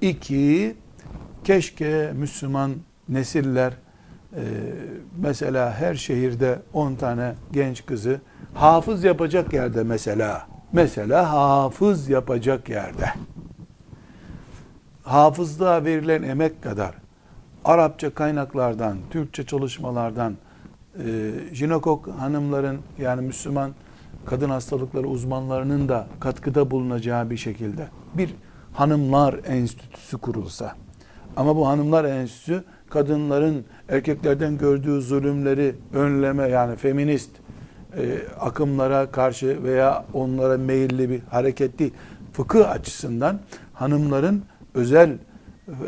[0.01, 0.77] İki,
[1.45, 2.73] keşke Müslüman
[3.09, 3.73] nesiller
[4.37, 4.43] e,
[5.19, 8.21] mesela her şehirde 10 tane genç kızı
[8.55, 13.13] hafız yapacak yerde mesela mesela hafız yapacak yerde
[15.07, 16.95] hafızlığa verilen emek kadar
[17.65, 20.37] Arapça kaynaklardan, Türkçe çalışmalardan,
[20.99, 23.71] e, jinekok hanımların yani Müslüman
[24.27, 28.35] kadın hastalıkları uzmanlarının da katkıda bulunacağı bir şekilde bir
[28.73, 30.75] hanımlar enstitüsü kurulsa.
[31.37, 37.31] Ama bu hanımlar enstitüsü kadınların erkeklerden gördüğü zulümleri önleme yani feminist
[37.97, 41.93] e, akımlara karşı veya onlara meyilli bir hareket değil.
[42.33, 43.41] Fıkıh açısından
[43.75, 44.43] hanımların
[44.77, 45.19] özel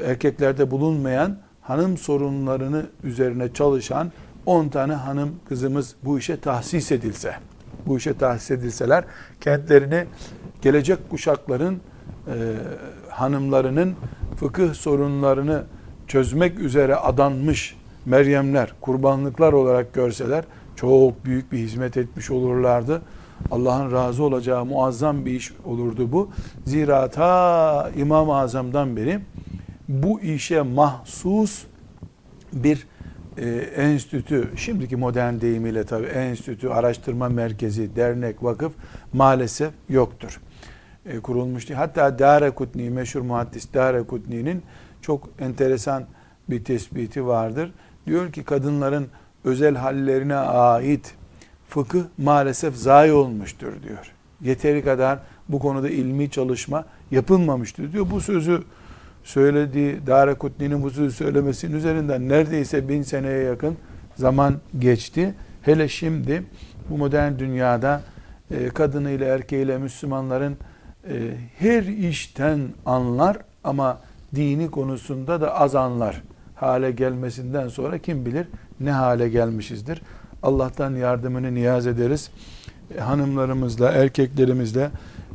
[0.04, 4.12] erkeklerde bulunmayan hanım sorunlarını üzerine çalışan
[4.46, 7.34] 10 tane hanım kızımız bu işe tahsis edilse,
[7.86, 9.04] bu işe tahsis edilseler
[9.40, 10.04] kentlerini
[10.62, 12.34] gelecek kuşakların e,
[13.08, 13.94] hanımlarının
[14.36, 15.64] fıkıh sorunlarını
[16.06, 20.44] çözmek üzere adanmış Meryemler, kurbanlıklar olarak görseler
[20.76, 23.02] çok büyük bir hizmet etmiş olurlardı.
[23.50, 26.30] Allah'ın razı olacağı muazzam bir iş olurdu bu.
[26.64, 29.20] Zira ta İmam-ı Azam'dan beri
[29.88, 31.64] bu işe mahsus
[32.52, 32.86] bir
[33.38, 38.72] e, enstitü, şimdiki modern deyimiyle tabii enstitü, araştırma merkezi, dernek, vakıf
[39.12, 40.40] maalesef yoktur.
[41.06, 41.78] E, kurulmuş değil.
[41.78, 44.62] Hatta Darekutni, meşhur muhaddis Darekutni'nin
[45.02, 46.04] çok enteresan
[46.50, 47.72] bir tespiti vardır.
[48.06, 49.08] Diyor ki kadınların
[49.44, 51.14] özel hallerine ait
[51.68, 54.12] fıkıh maalesef zayi olmuştur diyor.
[54.42, 58.06] Yeteri kadar bu konuda ilmi çalışma yapılmamıştır diyor.
[58.10, 58.62] Bu sözü
[59.24, 63.76] söylediği Darekutni'nin bu sözü söylemesinin üzerinden neredeyse bin seneye yakın
[64.16, 65.34] zaman geçti.
[65.62, 66.42] Hele şimdi
[66.90, 68.02] bu modern dünyada
[68.50, 70.56] e, kadınıyla erkeğiyle Müslümanların
[71.10, 71.14] e,
[71.58, 74.00] her işten anlar ama
[74.34, 76.22] dini konusunda da az anlar
[76.54, 78.46] hale gelmesinden sonra kim bilir
[78.80, 80.02] ne hale gelmişizdir.
[80.42, 82.30] Allah'tan yardımını niyaz ederiz.
[82.96, 84.90] E, hanımlarımızla, erkeklerimizle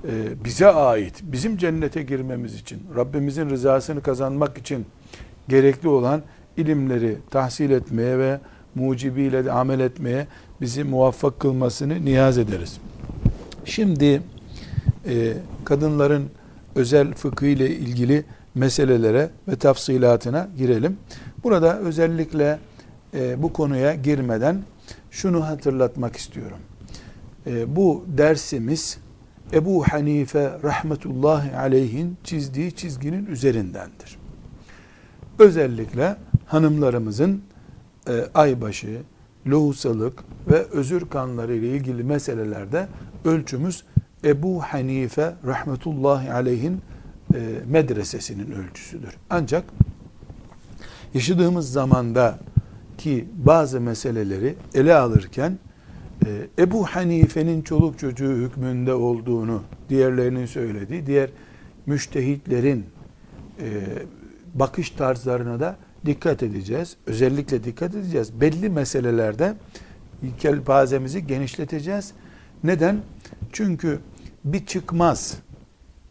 [0.07, 4.85] e, bize ait, bizim cennete girmemiz için, Rabbimizin rızasını kazanmak için
[5.47, 6.21] gerekli olan
[6.57, 8.39] ilimleri tahsil etmeye ve
[8.75, 10.27] mucibiyle de amel etmeye
[10.61, 12.77] bizi muvaffak kılmasını niyaz ederiz.
[13.65, 14.21] Şimdi
[15.05, 15.33] e,
[15.65, 16.29] kadınların
[16.75, 18.23] özel fıkıh ile ilgili
[18.55, 20.97] meselelere ve tafsilatına girelim.
[21.43, 22.59] Burada özellikle
[23.13, 24.57] e, bu konuya girmeden
[25.13, 26.57] şunu hatırlatmak istiyorum.
[27.47, 28.97] E, bu dersimiz
[29.53, 34.17] Ebu Hanife rahmetullahi aleyhin çizdiği çizginin üzerindendir.
[35.39, 37.41] Özellikle hanımlarımızın
[38.07, 39.01] e, aybaşı,
[39.47, 42.87] lohusalık ve özür kanları ile ilgili meselelerde
[43.25, 43.83] ölçümüz
[44.23, 46.81] Ebu Hanife rahmetullahi aleyhin
[47.33, 49.17] e, medresesinin ölçüsüdür.
[49.29, 49.63] Ancak
[51.13, 52.39] yaşadığımız zamanda
[53.03, 55.57] ki bazı meseleleri ele alırken
[56.25, 61.29] e, Ebu Hanife'nin çoluk çocuğu hükmünde olduğunu diğerlerinin söylediği, diğer
[61.85, 62.85] müştehitlerin
[63.59, 63.83] e,
[64.53, 66.97] bakış tarzlarına da dikkat edeceğiz.
[67.05, 68.41] Özellikle dikkat edeceğiz.
[68.41, 69.53] Belli meselelerde
[70.39, 72.11] kelpazemizi genişleteceğiz.
[72.63, 73.01] Neden?
[73.51, 73.99] Çünkü
[74.45, 75.37] bir çıkmaz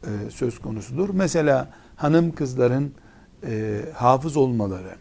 [0.02, 1.08] e, söz konusudur.
[1.12, 2.92] Mesela hanım kızların
[3.94, 4.94] hafız olmaları,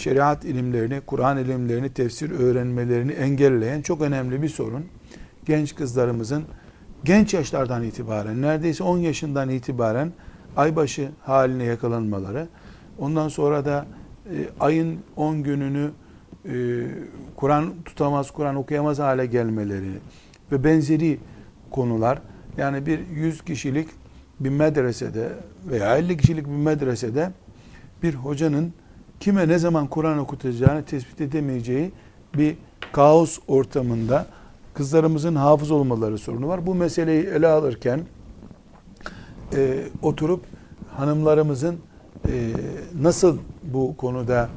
[0.00, 4.84] şeriat ilimlerini, Kur'an ilimlerini, tefsir öğrenmelerini engelleyen çok önemli bir sorun.
[5.44, 6.44] Genç kızlarımızın
[7.04, 10.12] genç yaşlardan itibaren, neredeyse 10 yaşından itibaren
[10.56, 12.48] aybaşı haline yakalanmaları,
[12.98, 13.86] ondan sonra da
[14.26, 15.90] e, ayın 10 gününü
[16.44, 16.52] e,
[17.36, 19.92] Kur'an tutamaz, Kur'an okuyamaz hale gelmeleri
[20.52, 21.18] ve benzeri
[21.70, 22.22] konular,
[22.56, 23.88] yani bir 100 kişilik
[24.40, 25.28] bir medresede
[25.70, 27.30] veya 50 kişilik bir medresede
[28.02, 28.72] bir hocanın
[29.20, 31.92] kime ne zaman Kur'an okutacağını tespit edemeyeceği
[32.34, 32.56] bir
[32.92, 34.26] kaos ortamında
[34.74, 36.66] kızlarımızın hafız olmaları sorunu var.
[36.66, 38.00] Bu meseleyi ele alırken
[39.56, 40.44] e, oturup
[40.96, 41.76] hanımlarımızın
[42.28, 42.50] e,
[43.00, 44.48] nasıl bu konuda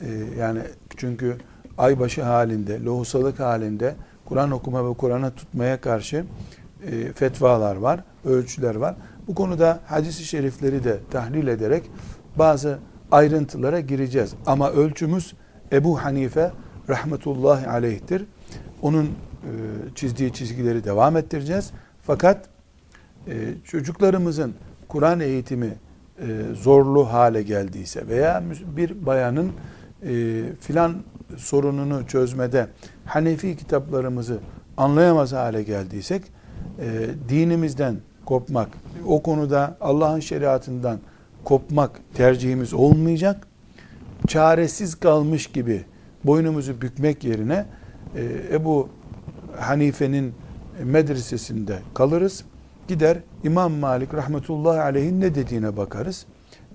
[0.00, 0.08] e,
[0.38, 0.60] yani
[0.96, 1.36] çünkü
[1.78, 6.24] aybaşı halinde, lohusalık halinde Kur'an okuma ve Kur'an'a tutmaya karşı
[6.86, 8.94] e, fetvalar var, ölçüler var.
[9.28, 11.82] Bu konuda hadis-i şerifleri de tahlil ederek
[12.36, 12.78] bazı
[13.12, 14.34] ayrıntılara gireceğiz.
[14.46, 15.34] Ama ölçümüz
[15.72, 16.50] Ebu Hanife
[16.88, 18.24] rahmetullahi aleyhtir.
[18.82, 19.10] Onun e,
[19.94, 21.70] çizdiği çizgileri devam ettireceğiz.
[22.02, 22.48] Fakat
[23.26, 23.32] e,
[23.64, 24.54] çocuklarımızın
[24.88, 25.74] Kur'an eğitimi
[26.18, 28.42] e, zorlu hale geldiyse veya
[28.76, 29.52] bir bayanın
[30.60, 30.94] filan
[31.36, 32.66] sorununu çözmede
[33.04, 34.38] Hanefi kitaplarımızı
[34.76, 36.22] anlayamaz hale geldiysek
[37.28, 37.96] dinimizden
[38.26, 38.68] kopmak,
[39.06, 40.98] o konuda Allah'ın şeriatından
[41.44, 43.46] kopmak tercihimiz olmayacak.
[44.26, 45.84] Çaresiz kalmış gibi
[46.24, 47.66] boynumuzu bükmek yerine
[48.16, 48.88] e, Ebu
[49.58, 50.34] Hanife'nin
[50.84, 52.44] medresesinde kalırız.
[52.88, 56.26] Gider İmam Malik rahmetullahi aleyhin ne dediğine bakarız.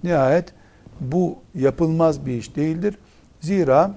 [0.03, 0.53] Nihayet
[0.99, 2.97] bu yapılmaz bir iş değildir.
[3.39, 3.91] Zira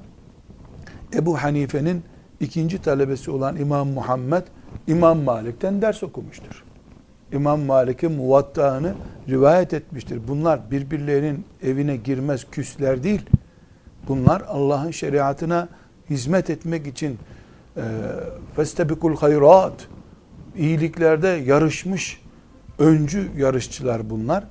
[1.14, 2.02] Ebu Hanife'nin
[2.40, 4.42] ikinci talebesi olan İmam Muhammed
[4.86, 6.64] İmam Malik'ten ders okumuştur.
[7.32, 8.94] İmam Malik'in muvattağını
[9.28, 10.20] rivayet etmiştir.
[10.28, 13.22] Bunlar birbirlerinin evine girmez küsler değil.
[14.08, 15.68] Bunlar Allah'ın şeriatına
[16.10, 17.18] hizmet etmek için
[17.76, 17.82] e,
[18.56, 19.88] festebikul hayrat
[20.56, 22.20] iyiliklerde yarışmış
[22.78, 24.44] öncü yarışçılar bunlar.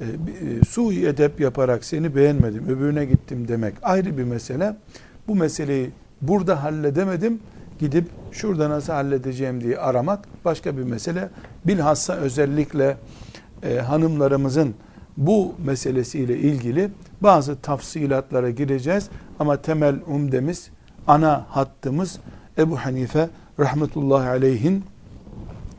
[0.00, 4.76] E, e, su edep yaparak seni beğenmedim, öbürüne gittim demek ayrı bir mesele.
[5.28, 5.90] Bu meseleyi
[6.20, 7.40] burada halledemedim
[7.80, 11.28] gidip şurada nasıl halledeceğim diye aramak başka bir mesele.
[11.66, 12.96] Bilhassa özellikle
[13.62, 14.74] e, hanımlarımızın
[15.16, 16.90] bu meselesiyle ilgili
[17.20, 19.08] bazı tafsilatlara gireceğiz.
[19.38, 20.70] Ama temel umdemiz,
[21.06, 22.18] ana hattımız
[22.58, 24.84] Ebu Hanife rahmetullahi aleyhin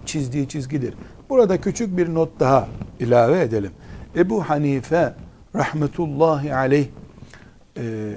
[0.06, 0.94] çizdiği çizgidir.
[1.30, 2.68] Burada küçük bir not daha
[3.00, 3.72] ilave edelim.
[4.16, 5.14] Ebu Hanife
[5.56, 6.88] rahmetullahi aleyh
[7.78, 8.14] e,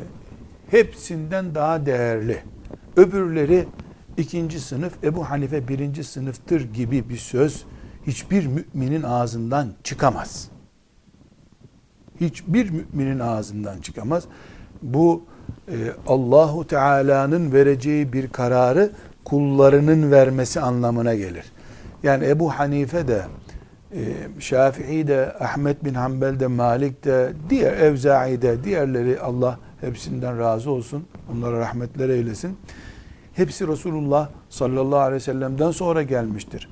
[0.71, 2.43] hepsinden daha değerli
[2.97, 3.67] Öbürleri
[4.17, 7.65] ikinci sınıf, Ebu Hanife birinci sınıftır gibi bir söz
[8.07, 10.49] hiçbir müminin ağzından çıkamaz.
[12.21, 14.25] Hiçbir müminin ağzından çıkamaz.
[14.83, 15.23] Bu
[15.69, 15.75] e,
[16.07, 18.91] Allahu Teala'nın vereceği bir kararı
[19.25, 21.45] kullarının vermesi anlamına gelir.
[22.03, 23.23] Yani Ebu Hanife de
[23.93, 24.01] e,
[24.39, 30.71] Şafii de, Ahmet bin Hanbel de, Malik de, diğer Evza'i de, diğerleri Allah hepsinden razı
[30.71, 31.07] olsun.
[31.33, 32.57] Onlara rahmetler eylesin
[33.35, 36.69] hepsi Resulullah sallallahu aleyhi ve sellem'den sonra gelmiştir.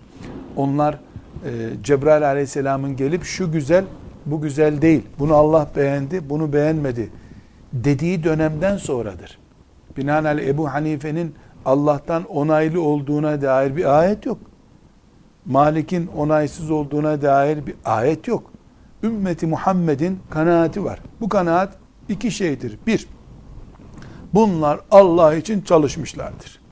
[0.56, 1.50] Onlar e,
[1.82, 3.84] Cebrail aleyhisselamın gelip şu güzel,
[4.26, 7.10] bu güzel değil, bunu Allah beğendi, bunu beğenmedi
[7.72, 9.38] dediği dönemden sonradır.
[9.96, 14.38] Binaenaleyh Ebu Hanife'nin Allah'tan onaylı olduğuna dair bir ayet yok.
[15.46, 18.50] Malik'in onaysız olduğuna dair bir ayet yok.
[19.02, 21.00] Ümmeti Muhammed'in kanaati var.
[21.20, 21.76] Bu kanaat
[22.08, 22.78] iki şeydir.
[22.86, 23.06] Bir,
[24.34, 26.62] bunlar Allah için çalışmışlardır.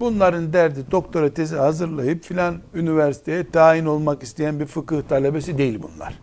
[0.00, 6.18] Bunların derdi doktora tezi hazırlayıp filan üniversiteye tayin olmak isteyen bir fıkıh talebesi değil bunlar.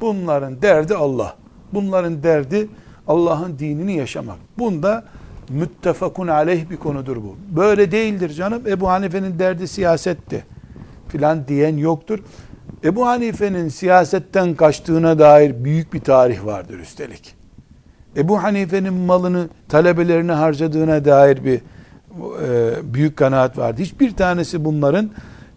[0.00, 1.36] Bunların derdi Allah.
[1.72, 2.68] Bunların derdi
[3.08, 4.36] Allah'ın dinini yaşamak.
[4.58, 5.04] Bunda
[5.48, 7.36] müttefakun aleyh bir konudur bu.
[7.56, 8.62] Böyle değildir canım.
[8.66, 10.44] Ebu Hanife'nin derdi siyasetti
[11.08, 12.18] filan diyen yoktur.
[12.84, 17.41] Ebu Hanife'nin siyasetten kaçtığına dair büyük bir tarih vardır üstelik.
[18.16, 23.82] Ebu Hanife'nin malını talebelerine harcadığına dair bir e, büyük kanaat vardı.
[23.82, 25.10] Hiçbir tanesi bunların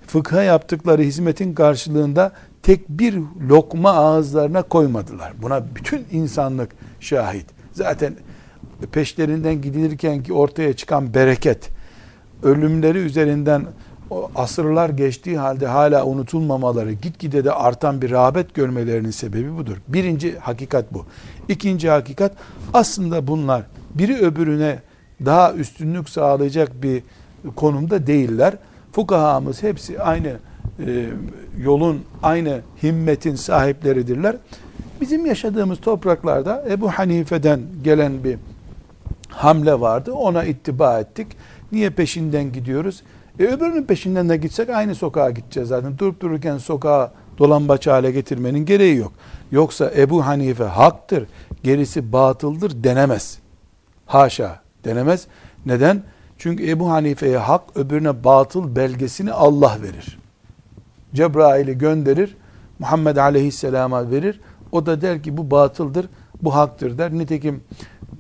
[0.08, 2.32] fıkha yaptıkları hizmetin karşılığında
[2.64, 5.34] tek bir lokma ağızlarına koymadılar.
[5.42, 7.46] Buna bütün insanlık şahit.
[7.72, 8.14] Zaten
[8.92, 11.70] peşlerinden gidilirken ki ortaya çıkan bereket,
[12.44, 13.66] ölümleri üzerinden
[14.10, 19.78] o asırlar geçtiği halde hala unutulmamaları, gitgide de artan bir rağbet görmelerinin sebebi budur.
[19.88, 21.06] Birinci hakikat bu.
[21.50, 22.32] İkinci hakikat
[22.74, 23.64] aslında bunlar
[23.94, 24.80] biri öbürüne
[25.26, 27.04] daha üstünlük sağlayacak bir
[27.56, 28.54] konumda değiller.
[28.92, 30.34] Fukahamız hepsi aynı
[30.86, 31.06] e,
[31.58, 34.36] yolun, aynı himmetin sahipleridirler.
[35.02, 38.38] Bizim yaşadığımız topraklarda Ebu Hanife'den gelen bir
[39.30, 40.14] hamle vardı.
[40.14, 41.28] Ona ittiba ettik.
[41.72, 43.04] Niye peşinden gidiyoruz?
[43.40, 45.98] E öbürünün peşinden de gitsek aynı sokağa gideceğiz zaten.
[45.98, 49.14] Durup dururken sokağa dolambaç hale getirmenin gereği yok.
[49.52, 51.28] Yoksa Ebu Hanife haktır,
[51.64, 53.40] gerisi batıldır denemez.
[54.06, 55.28] Haşa denemez.
[55.66, 56.04] Neden?
[56.38, 60.20] Çünkü Ebu Hanife'ye hak, öbürüne batıl belgesini Allah verir.
[61.14, 62.38] Cebrail'i gönderir,
[62.80, 64.42] Muhammed Aleyhisselam'a verir.
[64.72, 66.10] O da der ki bu batıldır,
[66.42, 67.14] bu haktır der.
[67.14, 67.64] Nitekim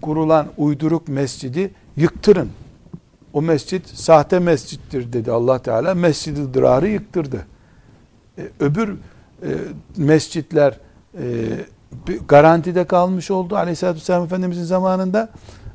[0.01, 2.49] kurulan uyduruk mescidi yıktırın.
[3.35, 5.95] O mescit sahte mescittir dedi Allah Teala.
[5.95, 7.45] Mescid-i Dırar'ı yıktırdı.
[8.37, 9.49] Ee, öbür e,
[9.97, 10.79] mescitler
[11.17, 11.23] e,
[12.27, 15.29] garantide kalmış oldu Aleyhisselatü Vesselam Efendimizin zamanında.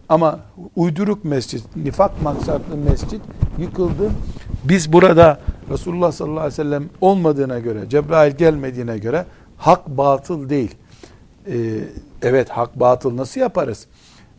[0.09, 0.41] Ama
[0.77, 3.23] uyduruk mescit, nifak maksatlı mescit
[3.59, 4.11] yıkıldı.
[4.65, 9.25] Biz burada Resulullah sallallahu aleyhi ve sellem olmadığına göre, Cebrail gelmediğine göre
[9.57, 10.75] hak batıl değil.
[11.47, 11.55] Ee,
[12.23, 13.87] evet hak batıl nasıl yaparız?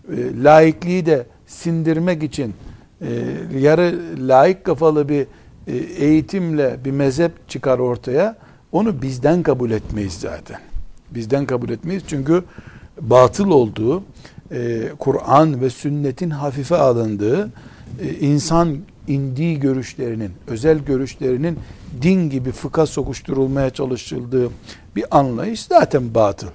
[0.09, 2.53] Ee, laikliği de sindirmek için
[3.01, 3.07] e,
[3.59, 5.27] yarı laik kafalı bir
[5.67, 8.35] e, eğitimle bir mezhep çıkar ortaya.
[8.71, 10.59] Onu bizden kabul etmeyiz zaten.
[11.11, 12.43] Bizden kabul etmeyiz çünkü
[13.01, 14.03] batıl olduğu,
[14.51, 17.49] e, Kur'an ve sünnetin hafife alındığı,
[18.01, 21.59] e, insan indiği görüşlerinin, özel görüşlerinin
[22.01, 24.49] din gibi fıkha sokuşturulmaya çalışıldığı
[24.95, 26.47] bir anlayış zaten batıl.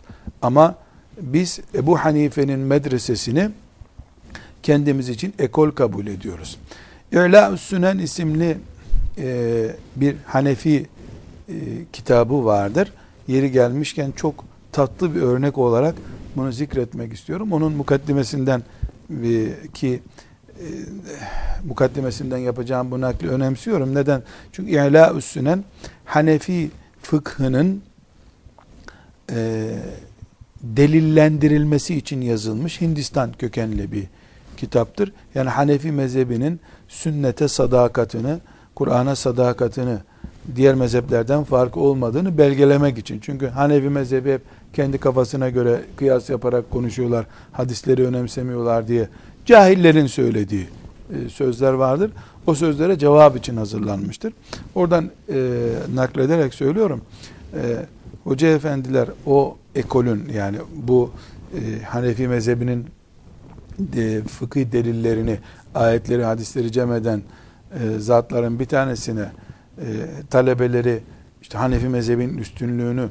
[0.43, 0.75] Ama
[1.21, 3.51] biz Ebu Hanife'nin medresesini
[4.67, 6.59] kendimiz için ekol kabul ediyoruz.
[7.13, 8.59] İ'la Sünen isimli
[9.19, 10.87] e, bir Hanefi
[11.49, 11.55] e,
[11.93, 12.93] kitabı vardır.
[13.29, 15.95] Yeri gelmişken çok tatlı bir örnek olarak
[16.37, 17.53] bunu zikretmek istiyorum.
[17.53, 18.63] Onun mukaddimesinden
[19.25, 20.01] e, ki
[20.49, 20.67] e,
[21.65, 23.95] mukaddimesinden yapacağım bu nakli önemsiyorum.
[23.95, 24.23] Neden?
[24.53, 25.65] Çünkü İ'la Sünen
[26.05, 26.71] Hanefi
[27.03, 27.83] fıkhının
[29.31, 29.69] e,
[30.63, 34.07] delillendirilmesi için yazılmış Hindistan kökenli bir
[34.57, 35.13] kitaptır.
[35.35, 38.39] Yani Hanefi mezhebinin sünnete sadakatini,
[38.75, 39.97] Kur'an'a sadakatini
[40.57, 43.21] diğer mezheplerden farkı olmadığını belgelemek için.
[43.21, 44.43] Çünkü Hanefi mezhebi hep
[44.73, 49.09] kendi kafasına göre kıyas yaparak konuşuyorlar, hadisleri önemsemiyorlar diye
[49.47, 50.69] cahillerin söylediği
[51.11, 52.11] e, sözler vardır.
[52.47, 54.33] O sözlere cevap için hazırlanmıştır.
[54.75, 57.01] Oradan e, naklederek söylüyorum.
[57.55, 57.87] E,
[58.25, 61.11] Hoca efendiler o ekolün yani bu
[61.55, 62.87] e, Hanefi mezhebinin
[63.97, 65.39] e, fıkıh delillerini,
[65.75, 67.23] ayetleri, hadisleri cem eden
[67.81, 69.33] e, zatların bir tanesine
[69.79, 69.87] e,
[70.31, 71.01] talebeleri
[71.43, 73.09] işte Hanefi mezhebinin üstünlüğünü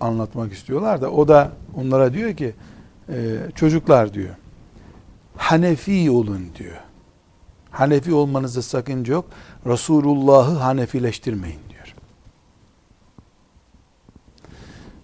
[0.00, 2.54] anlatmak istiyorlar da o da onlara diyor ki
[3.08, 4.34] e, çocuklar diyor
[5.38, 6.76] Hanefi olun diyor.
[7.70, 9.24] Hanefi olmanızda sakınca yok.
[9.66, 11.94] Resulullah'ı Hanefileştirmeyin diyor.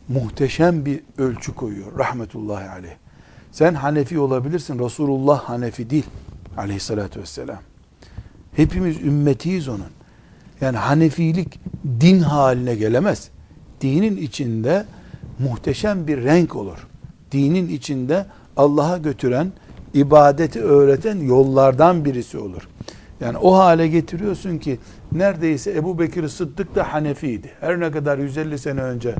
[0.08, 2.94] Muhteşem bir ölçü koyuyor rahmetullahi aleyh.
[3.54, 4.78] Sen Hanefi olabilirsin.
[4.78, 6.06] Resulullah Hanefi değil.
[6.56, 7.58] Aleyhissalatü vesselam.
[8.56, 9.92] Hepimiz ümmetiyiz onun.
[10.60, 11.60] Yani Hanefilik
[12.00, 13.28] din haline gelemez.
[13.80, 14.84] Dinin içinde
[15.38, 16.86] muhteşem bir renk olur.
[17.32, 18.26] Dinin içinde
[18.56, 19.52] Allah'a götüren
[19.94, 22.68] ibadeti öğreten yollardan birisi olur.
[23.20, 24.78] Yani o hale getiriyorsun ki
[25.12, 27.50] neredeyse Ebu Bekir Sıddık da Hanefi'ydi.
[27.60, 29.14] Her ne kadar 150 sene önce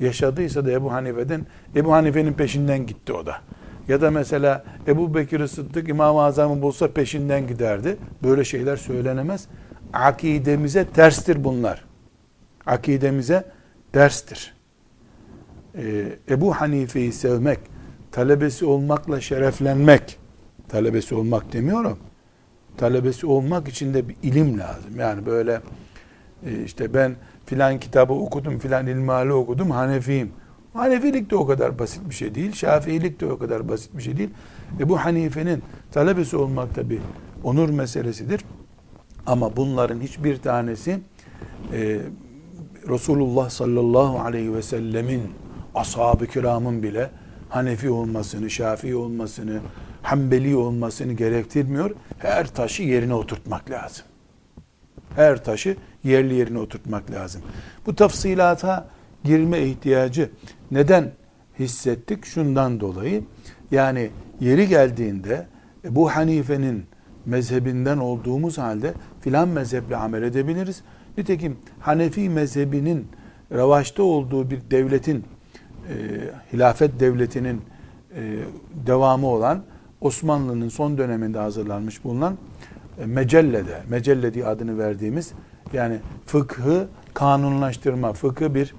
[0.00, 3.36] yaşadıysa da Ebu Hanife'den, Ebu Hanife'nin peşinden gitti o da.
[3.88, 7.96] Ya da mesela Ebu Bekir Sıddık İmam-ı Azam'ı bulsa peşinden giderdi.
[8.22, 9.46] Böyle şeyler söylenemez.
[9.92, 11.84] Akidemize terstir bunlar.
[12.66, 13.44] Akidemize
[13.94, 14.56] derstir.
[15.74, 17.58] Ee, Ebu Hanife'yi sevmek,
[18.12, 20.18] talebesi olmakla şereflenmek,
[20.68, 21.98] talebesi olmak demiyorum,
[22.76, 24.98] talebesi olmak için de bir ilim lazım.
[24.98, 25.60] Yani böyle
[26.46, 27.16] e, işte ben
[27.46, 30.32] filan kitabı okudum, filan ilmihali okudum, Hanefiyim.
[30.76, 32.52] Hanefilik de o kadar basit bir şey değil.
[32.52, 34.30] Şafiilik de o kadar basit bir şey değil.
[34.80, 35.62] Ebu Hanife'nin
[35.92, 36.98] talebesi olmak da bir
[37.44, 38.40] onur meselesidir.
[39.26, 41.00] Ama bunların hiçbir tanesi
[41.72, 42.00] e,
[42.88, 45.22] Resulullah sallallahu aleyhi ve sellemin
[45.74, 47.10] ashab-ı kiramın bile
[47.48, 49.60] Hanefi olmasını, Şafii olmasını,
[50.02, 51.90] Hanbeli olmasını gerektirmiyor.
[52.18, 54.04] Her taşı yerine oturtmak lazım.
[55.16, 57.42] Her taşı yerli yerine oturtmak lazım.
[57.86, 58.88] Bu tafsilata
[59.24, 60.30] girme ihtiyacı
[60.70, 61.12] neden
[61.58, 62.24] hissettik?
[62.24, 63.24] Şundan dolayı
[63.70, 64.10] yani
[64.40, 65.46] yeri geldiğinde
[65.90, 66.84] bu Hanife'nin
[67.26, 70.82] mezhebinden olduğumuz halde filan mezheple amel edebiliriz.
[71.18, 73.08] Nitekim Hanefi mezhebinin
[73.52, 75.24] revaçta olduğu bir devletin
[75.88, 75.94] e,
[76.52, 77.60] hilafet devletinin
[78.16, 78.38] e,
[78.86, 79.62] devamı olan
[80.00, 82.38] Osmanlı'nın son döneminde hazırlanmış bulunan
[83.02, 85.32] e, Mecelle'de, Mecelle diye adını verdiğimiz
[85.72, 88.74] yani fıkhı kanunlaştırma, fıkhı bir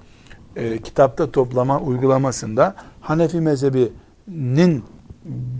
[0.58, 4.84] e, kitapta toplama uygulamasında Hanefi mezhebinin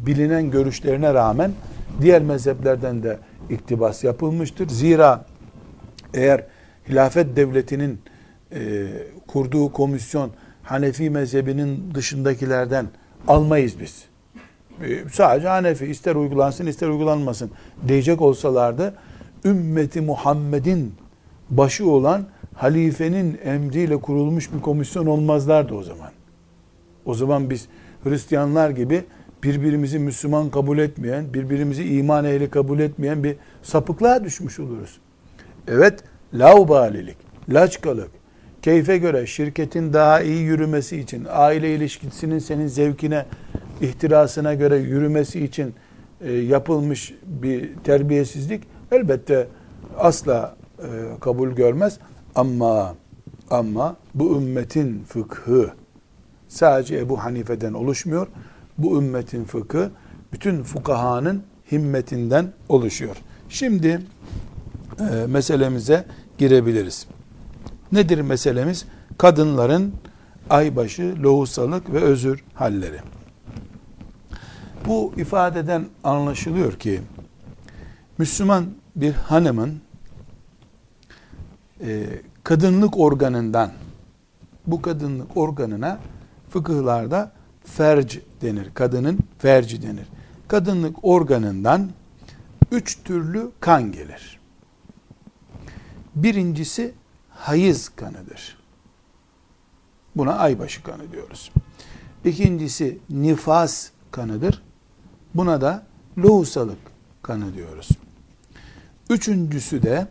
[0.07, 1.53] bilinen görüşlerine rağmen
[2.01, 3.19] diğer mezheplerden de
[3.51, 4.69] iktibas yapılmıştır.
[4.69, 5.25] Zira
[6.15, 6.45] eğer
[6.89, 8.01] hilafet devletinin
[8.53, 8.87] e,
[9.27, 10.31] kurduğu komisyon
[10.63, 12.87] Hanefi mezhebinin dışındakilerden
[13.29, 14.05] almayız biz.
[14.85, 17.51] E, sadece Hanefi ister uygulansın ister uygulanmasın
[17.89, 18.95] diyecek olsalardı
[19.45, 20.95] ümmeti Muhammed'in
[21.51, 22.27] başı olan
[22.59, 26.11] halifenin emriyle kurulmuş bir komisyon olmazlardı o zaman.
[27.05, 27.69] O zaman biz
[28.05, 29.05] Hristiyanlar gibi
[29.43, 34.99] birbirimizi Müslüman kabul etmeyen, birbirimizi iman ehli kabul etmeyen bir sapıklığa düşmüş oluruz.
[35.69, 36.05] Evet,
[36.35, 37.17] laubalilik,
[37.49, 38.11] laçkalık,
[38.63, 43.27] keyfe göre şirketin daha iyi yürümesi için, aile ilişkisinin senin zevkine,
[43.81, 45.75] ihtirasına göre yürümesi için
[46.21, 49.49] e, yapılmış bir terbiyesizlik elbette
[49.99, 50.87] asla e,
[51.21, 51.99] kabul görmez.
[52.35, 52.95] Ama
[53.51, 55.71] ama bu ümmetin fıkhı
[56.49, 58.27] sadece Ebu Hanife'den oluşmuyor.
[58.79, 59.91] Bu ümmetin fıkhı
[60.33, 63.17] bütün fukahanın himmetinden oluşuyor.
[63.49, 64.01] Şimdi
[65.01, 66.05] e, meselemize
[66.39, 67.07] girebiliriz.
[67.93, 68.87] Nedir meselemiz?
[69.19, 69.95] Kadınların
[70.51, 72.99] aybaşı, lohusalık ve özür halleri.
[74.87, 77.01] Bu ifadeden anlaşılıyor ki
[78.19, 78.67] Müslüman
[78.97, 79.81] bir hanımın
[81.81, 82.07] e,
[82.45, 83.73] kadınlık organından
[84.67, 86.01] bu kadınlık organına
[86.51, 87.33] fıkıhlarda
[87.65, 88.71] ferc denir.
[88.75, 90.07] Kadının ferci denir.
[90.49, 91.91] Kadınlık organından
[92.73, 94.41] üç türlü kan gelir.
[96.15, 96.95] Birincisi
[97.31, 98.59] hayız kanıdır.
[100.17, 101.53] Buna aybaşı kanı diyoruz.
[102.25, 104.63] İkincisi nifas kanıdır.
[105.35, 105.87] Buna da
[106.19, 106.79] lohusalık
[107.23, 107.89] kanı diyoruz.
[109.11, 110.09] Üçüncüsü de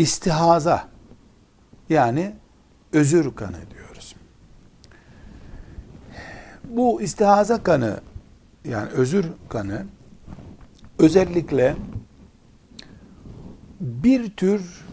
[0.00, 0.88] istihaza
[1.88, 2.32] yani
[2.92, 4.14] özür kanı diyoruz.
[6.64, 8.00] Bu istihaza kanı
[8.64, 9.86] yani özür kanı
[10.98, 11.76] özellikle
[13.80, 14.84] bir tür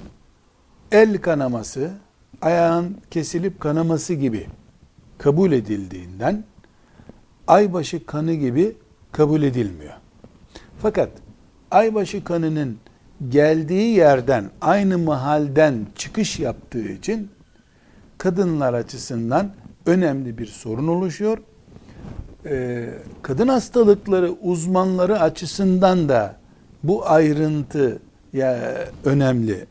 [0.91, 1.91] el kanaması,
[2.41, 4.47] ayağın kesilip kanaması gibi
[5.17, 6.43] kabul edildiğinden
[7.47, 8.75] aybaşı kanı gibi
[9.11, 9.93] kabul edilmiyor.
[10.79, 11.09] Fakat
[11.71, 12.77] aybaşı kanının
[13.29, 17.29] geldiği yerden, aynı mahalden çıkış yaptığı için
[18.17, 19.51] kadınlar açısından
[19.85, 21.37] önemli bir sorun oluşuyor.
[22.45, 22.89] Ee,
[23.21, 26.35] kadın hastalıkları uzmanları açısından da
[26.83, 27.99] bu ayrıntı
[28.33, 29.65] ya önemli.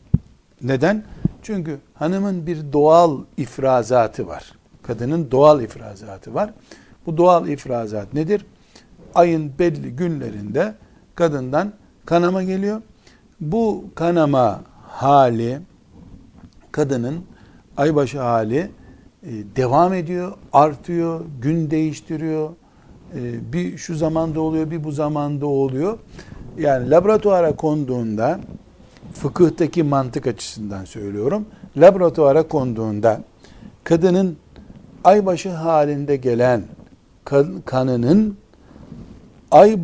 [0.61, 1.03] Neden?
[1.43, 4.51] Çünkü hanımın bir doğal ifrazatı var.
[4.83, 6.53] Kadının doğal ifrazatı var.
[7.05, 8.45] Bu doğal ifrazat nedir?
[9.15, 10.73] Ayın belli günlerinde
[11.15, 11.73] kadından
[12.05, 12.81] kanama geliyor.
[13.41, 15.59] Bu kanama hali
[16.71, 17.23] kadının
[17.77, 22.49] aybaşı hali e, devam ediyor, artıyor, gün değiştiriyor.
[23.15, 25.97] E, bir şu zamanda oluyor, bir bu zamanda oluyor.
[26.57, 28.39] Yani laboratuvara konduğunda
[29.13, 31.45] fıkıhtaki mantık açısından söylüyorum.
[31.77, 33.21] Laboratuvara konduğunda
[33.83, 34.37] kadının
[35.03, 36.63] aybaşı halinde gelen
[37.65, 38.37] kanının
[39.51, 39.83] ay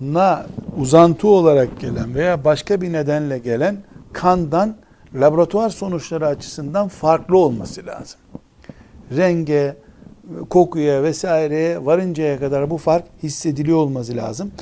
[0.00, 0.46] başına
[0.78, 3.76] uzantı olarak gelen veya başka bir nedenle gelen
[4.12, 4.76] kandan
[5.14, 8.20] laboratuvar sonuçları açısından farklı olması lazım.
[9.16, 9.76] Renge,
[10.50, 14.52] kokuya vesaireye varıncaya kadar bu fark hissediliyor olması lazım.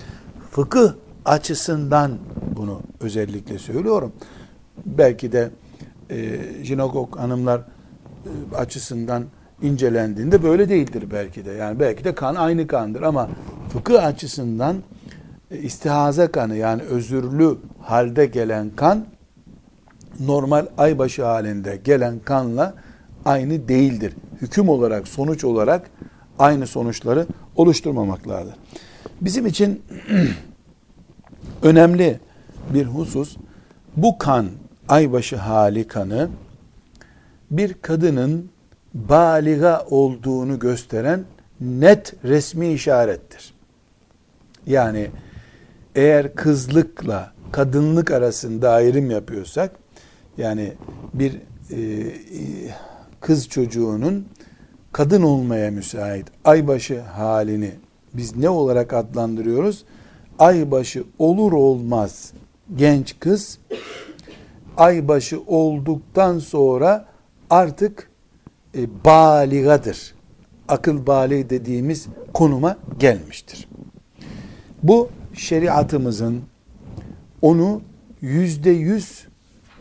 [0.51, 0.93] Fıkıh
[1.24, 2.18] açısından
[2.57, 4.12] bunu özellikle söylüyorum.
[4.87, 5.51] Belki de
[6.11, 9.24] e, jinekok hanımlar e, açısından
[9.62, 11.53] incelendiğinde böyle değildir belki de.
[11.53, 13.28] Yani belki de kan aynı kandır ama
[13.72, 14.76] fıkıh açısından
[15.57, 19.07] istihaze kanı yani özürlü halde gelen kan
[20.21, 22.75] normal aybaşı halinde gelen kanla
[23.25, 24.15] aynı değildir.
[24.43, 25.91] Hüküm olarak, sonuç olarak
[26.39, 27.27] aynı sonuçları
[27.57, 28.55] oluşturmamaklardır.
[29.21, 29.83] Bizim için
[31.63, 32.21] önemli
[32.75, 33.37] bir husus
[33.97, 34.47] bu kan,
[34.89, 36.29] aybaşı hali kanı
[37.51, 38.51] bir kadının
[38.95, 41.25] baliga olduğunu gösteren
[41.61, 43.55] net resmi işarettir.
[44.67, 45.11] Yani
[45.95, 49.76] eğer kızlıkla kadınlık arasında ayrım yapıyorsak
[50.38, 50.72] yani
[51.14, 51.40] bir
[51.70, 51.78] e,
[53.20, 54.26] kız çocuğunun
[54.92, 57.70] kadın olmaya müsait aybaşı halini
[58.14, 59.84] biz ne olarak adlandırıyoruz?
[60.38, 62.32] Aybaşı olur olmaz
[62.76, 63.59] genç kız
[64.76, 67.07] aybaşı olduktan sonra
[67.51, 68.11] artık
[68.76, 70.14] e, baligadır.
[70.68, 73.68] Akıl bali dediğimiz konuma gelmiştir.
[74.82, 76.43] Bu şeriatımızın
[77.43, 77.80] onu
[78.20, 79.26] yüzde yüz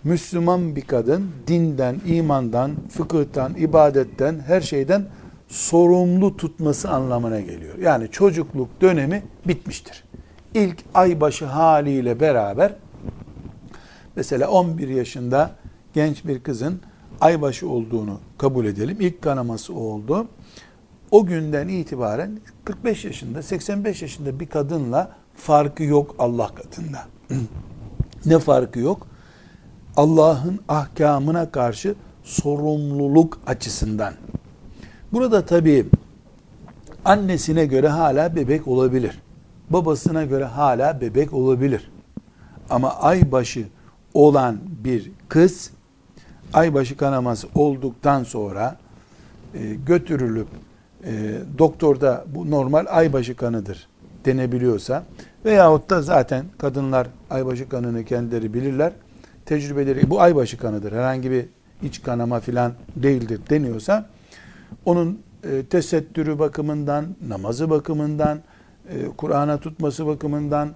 [0.04, 5.06] Müslüman bir kadın dinden, imandan, fıkıhtan, ibadetten, her şeyden
[5.48, 7.78] sorumlu tutması anlamına geliyor.
[7.78, 10.04] Yani çocukluk dönemi bitmiştir.
[10.54, 12.74] İlk aybaşı haliyle beraber
[14.16, 15.52] mesela 11 yaşında
[15.94, 16.82] genç bir kızın
[17.22, 18.98] aybaşı olduğunu kabul edelim.
[19.00, 20.28] İlk kanaması oldu.
[21.12, 27.06] O günden itibaren 45 yaşında, 85 yaşında bir kadınla farkı yok Allah katında.
[28.26, 29.08] ne farkı yok?
[29.98, 34.14] Allah'ın ahkamına karşı sorumluluk açısından.
[35.12, 35.86] Burada tabii
[37.06, 39.22] annesine göre hala bebek olabilir.
[39.70, 41.92] Babasına göre hala bebek olabilir.
[42.70, 43.68] Ama aybaşı
[44.14, 45.72] olan bir kız
[46.54, 48.78] aybaşı kanaması olduktan sonra
[49.54, 50.48] e, götürülüp
[51.04, 53.88] e, doktorda bu normal aybaşı kanıdır
[54.26, 55.04] denebiliyorsa
[55.46, 58.94] veyahut da zaten kadınlar aybaşı kanını kendileri bilirler.
[59.46, 60.92] Tecrübeleri bu aybaşı kanıdır.
[60.92, 61.46] Herhangi bir
[61.84, 64.10] iç kanama filan değildir deniyorsa
[64.86, 68.40] onun e, tesettürü bakımından, namazı bakımından,
[68.90, 70.70] e, Kur'an'a tutması bakımından,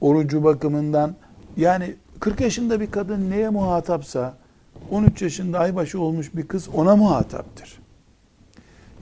[0.00, 1.14] orucu bakımından
[1.56, 4.34] yani 40 yaşında bir kadın neye muhatapsa
[4.90, 7.78] 13 yaşında aybaşı olmuş bir kız ona muhataptır.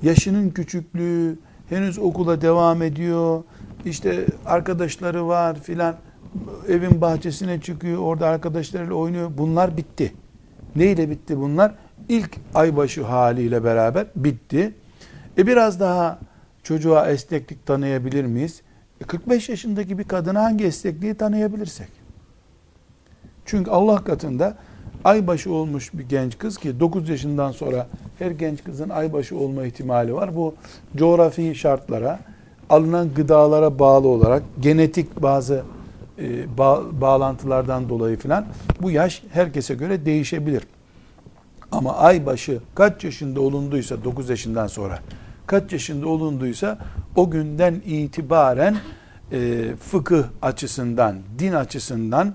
[0.03, 1.39] Yaşının küçüklüğü,
[1.69, 3.43] henüz okula devam ediyor,
[3.87, 5.97] işte arkadaşları var filan,
[6.69, 9.31] evin bahçesine çıkıyor, orada arkadaşlarıyla oynuyor.
[9.39, 10.13] Bunlar bitti.
[10.77, 11.75] Neyle bitti bunlar?
[12.09, 14.75] İlk aybaşı haliyle beraber bitti.
[15.39, 16.19] E biraz daha
[16.63, 18.63] çocuğa esneklik tanıyabilir miyiz?
[19.01, 21.89] E 45 yaşındaki bir kadına hangi esnekliği tanıyabilirsek?
[23.45, 24.57] Çünkü Allah katında
[25.05, 27.87] aybaşı olmuş bir genç kız ki 9 yaşından sonra
[28.19, 30.37] her genç kızın aybaşı olma ihtimali var.
[30.37, 30.55] Bu
[30.97, 32.21] coğrafi şartlara,
[32.71, 35.63] alınan gıdalara bağlı olarak genetik bazı
[36.19, 38.47] e, bağ, bağlantılardan dolayı filan
[38.83, 40.63] bu yaş herkese göre değişebilir.
[41.73, 44.99] Ama aybaşı kaç yaşında olunduysa 9 yaşından sonra
[45.47, 46.79] kaç yaşında olunduysa
[47.17, 48.77] o günden itibaren
[49.33, 52.35] e, fıkıh açısından, din açısından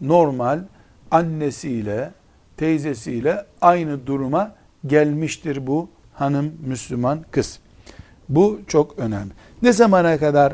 [0.00, 0.60] normal
[1.10, 2.10] annesiyle,
[2.56, 4.54] teyzesiyle aynı duruma
[4.86, 7.58] gelmiştir bu hanım Müslüman kız.
[8.28, 9.32] Bu çok önemli.
[9.62, 10.52] Ne zamana kadar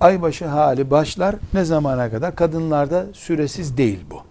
[0.00, 2.36] aybaşı hali başlar, ne zamana kadar?
[2.36, 4.22] Kadınlarda süresiz değil bu.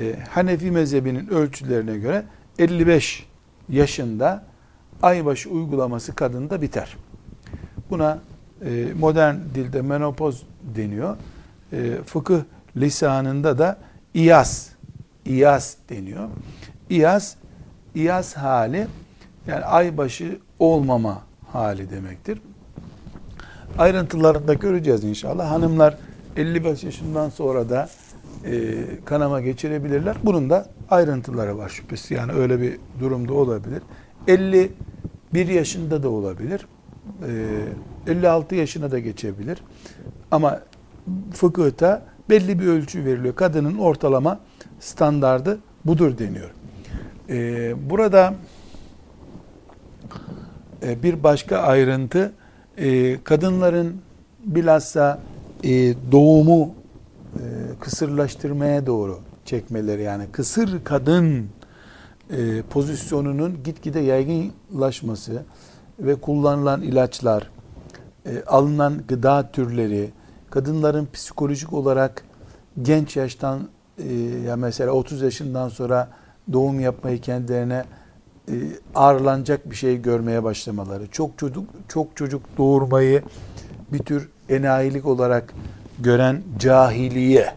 [0.00, 2.24] Ee, Hanefi mezhebinin ölçülerine göre
[2.58, 3.26] 55
[3.68, 4.44] yaşında
[5.02, 6.96] aybaşı uygulaması kadında biter.
[7.90, 8.18] Buna
[8.64, 10.42] e, modern dilde menopoz
[10.76, 11.16] deniyor.
[11.72, 12.40] E, fıkıh
[12.76, 13.78] lisanında da
[14.14, 14.68] iyas,
[15.24, 16.28] iyas deniyor.
[16.90, 17.34] İyas,
[17.94, 18.86] iyas hali
[19.46, 22.38] yani aybaşı olmama hali demektir.
[23.78, 25.50] Ayrıntılarında göreceğiz inşallah.
[25.50, 25.96] Hanımlar
[26.36, 27.88] 55 yaşından sonra da
[28.44, 30.16] e, kanama geçirebilirler.
[30.24, 32.10] Bunun da ayrıntıları var şüphesiz.
[32.10, 33.82] Yani öyle bir durumda olabilir.
[34.26, 36.66] 51 yaşında da olabilir.
[38.06, 39.62] E, 56 yaşına da geçebilir.
[40.30, 40.60] Ama
[41.32, 43.34] fıkıhta belli bir ölçü veriliyor.
[43.34, 44.40] Kadının ortalama
[44.80, 46.50] standardı budur deniyor.
[47.28, 48.34] Ee, burada
[50.82, 52.32] e, bir başka ayrıntı
[52.78, 54.00] e, kadınların
[54.44, 55.20] bilhassa
[55.64, 56.74] e, doğumu
[57.34, 57.42] e,
[57.80, 61.46] kısırlaştırmaya doğru çekmeleri yani kısır kadın
[62.30, 65.42] e, pozisyonunun gitgide yaygınlaşması
[66.00, 67.50] ve kullanılan ilaçlar,
[68.46, 70.10] alınan gıda türleri,
[70.50, 72.24] kadınların psikolojik olarak
[72.82, 73.68] genç yaştan
[74.46, 76.08] ya mesela 30 yaşından sonra
[76.52, 77.84] doğum yapmayı kendilerine
[78.48, 78.54] e,
[78.94, 83.22] ağırlanacak bir şey görmeye başlamaları, çok çocuk çok çocuk doğurmayı
[83.92, 85.54] bir tür enayilik olarak
[85.98, 87.54] gören cahiliye,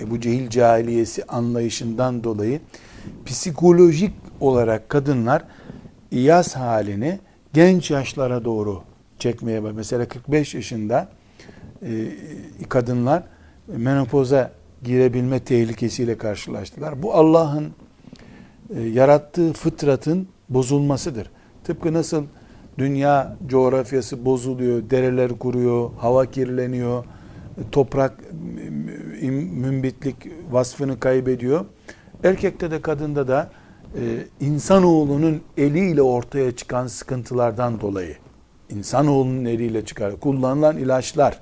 [0.00, 2.60] e, bu cehil cahiliyesi anlayışından dolayı
[3.26, 5.44] psikolojik olarak kadınlar
[6.10, 7.18] iyaz halini
[7.52, 8.82] genç yaşlara doğru
[9.18, 9.76] çekmeye başlıyor.
[9.76, 11.08] Mesela 45 yaşında
[11.82, 11.88] e,
[12.68, 13.22] kadınlar
[13.66, 14.52] menopoza
[14.84, 17.02] girebilme tehlikesiyle karşılaştılar.
[17.02, 17.72] Bu Allah'ın
[18.74, 21.30] e, yarattığı fıtratın bozulmasıdır.
[21.64, 22.24] Tıpkı nasıl
[22.78, 27.04] dünya coğrafyası bozuluyor, dereler kuruyor, hava kirleniyor,
[27.72, 28.12] toprak
[29.22, 30.16] mümbitlik
[30.50, 31.64] vasfını kaybediyor.
[32.24, 33.50] Erkekte de kadında da
[33.94, 34.00] e,
[34.40, 38.16] insanoğlunun eliyle ortaya çıkan sıkıntılardan dolayı
[38.70, 40.20] insanoğlunun eliyle çıkar.
[40.20, 41.40] Kullanılan ilaçlar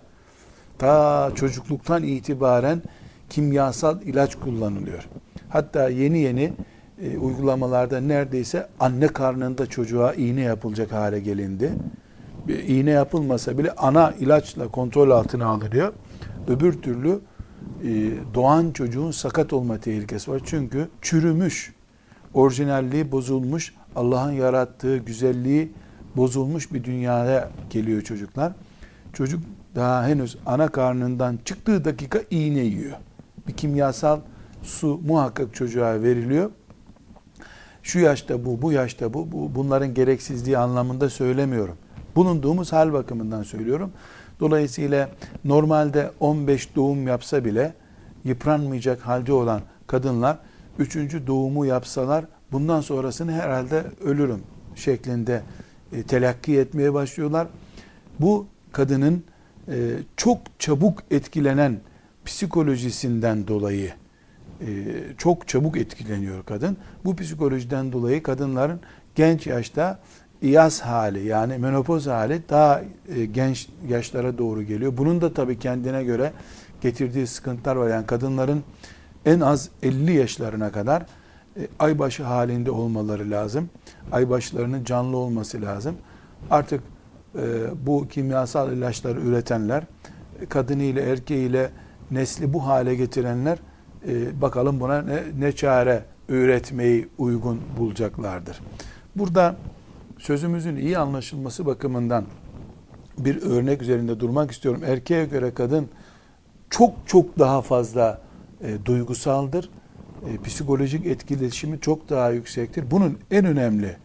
[0.78, 2.82] ta çocukluktan itibaren
[3.30, 5.08] kimyasal ilaç kullanılıyor.
[5.48, 6.52] Hatta yeni yeni
[7.02, 11.72] e, uygulamalarda neredeyse anne karnında çocuğa iğne yapılacak hale gelindi.
[12.48, 15.92] Bir iğne yapılmasa bile ana ilaçla kontrol altına alınıyor.
[16.48, 17.18] Öbür türlü
[17.84, 17.90] e,
[18.34, 20.40] doğan çocuğun sakat olma tehlikesi var.
[20.44, 21.74] Çünkü çürümüş,
[22.34, 25.72] orijinalliği bozulmuş, Allah'ın yarattığı güzelliği
[26.16, 28.52] bozulmuş bir dünyaya geliyor çocuklar.
[29.12, 29.42] Çocuk
[29.74, 32.96] daha henüz ana karnından çıktığı dakika iğne yiyor.
[33.48, 34.20] Bir kimyasal
[34.62, 36.50] su muhakkak çocuğa veriliyor.
[37.84, 41.76] Şu yaşta bu, bu yaşta bu, bu bunların gereksizliği anlamında söylemiyorum.
[42.16, 43.92] Bulunduğumuz hal bakımından söylüyorum.
[44.40, 45.10] Dolayısıyla
[45.44, 47.74] normalde 15 doğum yapsa bile
[48.24, 50.38] yıpranmayacak halde olan kadınlar
[50.78, 54.42] üçüncü doğumu yapsalar bundan sonrasını herhalde ölürüm
[54.74, 55.42] şeklinde
[55.92, 57.46] e, telakki etmeye başlıyorlar.
[58.20, 59.24] Bu kadının
[59.68, 59.74] e,
[60.16, 61.80] çok çabuk etkilenen
[62.24, 63.92] psikolojisinden dolayı
[64.60, 64.66] e,
[65.18, 66.76] çok çabuk etkileniyor kadın.
[67.04, 68.80] Bu psikolojiden dolayı kadınların
[69.14, 69.98] genç yaşta
[70.42, 72.82] iyaz hali yani menopoz hali daha
[73.16, 74.96] e, genç yaşlara doğru geliyor.
[74.96, 76.32] Bunun da tabii kendine göre
[76.80, 77.88] getirdiği sıkıntılar var.
[77.88, 78.62] Yani kadınların
[79.26, 81.02] en az 50 yaşlarına kadar
[81.56, 83.70] e, aybaşı halinde olmaları lazım.
[84.12, 85.96] Aybaşlarının canlı olması lazım.
[86.50, 86.80] Artık
[87.86, 89.84] bu kimyasal ilaçları üretenler,
[90.48, 91.70] kadınıyla erkeğiyle
[92.10, 93.58] nesli bu hale getirenler
[94.40, 98.60] bakalım buna ne, ne çare üretmeyi uygun bulacaklardır.
[99.16, 99.56] Burada
[100.18, 102.24] sözümüzün iyi anlaşılması bakımından
[103.18, 104.82] bir örnek üzerinde durmak istiyorum.
[104.86, 105.88] Erkeğe göre kadın
[106.70, 108.20] çok çok daha fazla
[108.60, 109.70] e, duygusaldır.
[110.28, 112.90] E, psikolojik etkileşimi çok daha yüksektir.
[112.90, 113.96] Bunun en önemli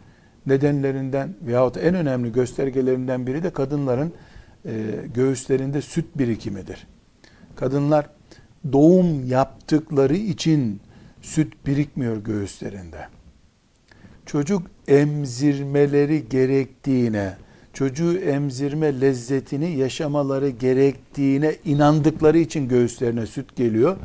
[0.45, 4.13] nedenlerinden veyahut en önemli göstergelerinden biri de kadınların
[4.65, 4.71] e,
[5.13, 6.87] göğüslerinde süt birikimidir.
[7.55, 8.09] Kadınlar
[8.73, 10.81] doğum yaptıkları için
[11.21, 13.07] süt birikmiyor göğüslerinde
[14.29, 17.37] çocuk emzirmeleri gerektiğine,
[17.73, 23.97] çocuğu emzirme lezzetini yaşamaları gerektiğine inandıkları için göğüslerine süt geliyor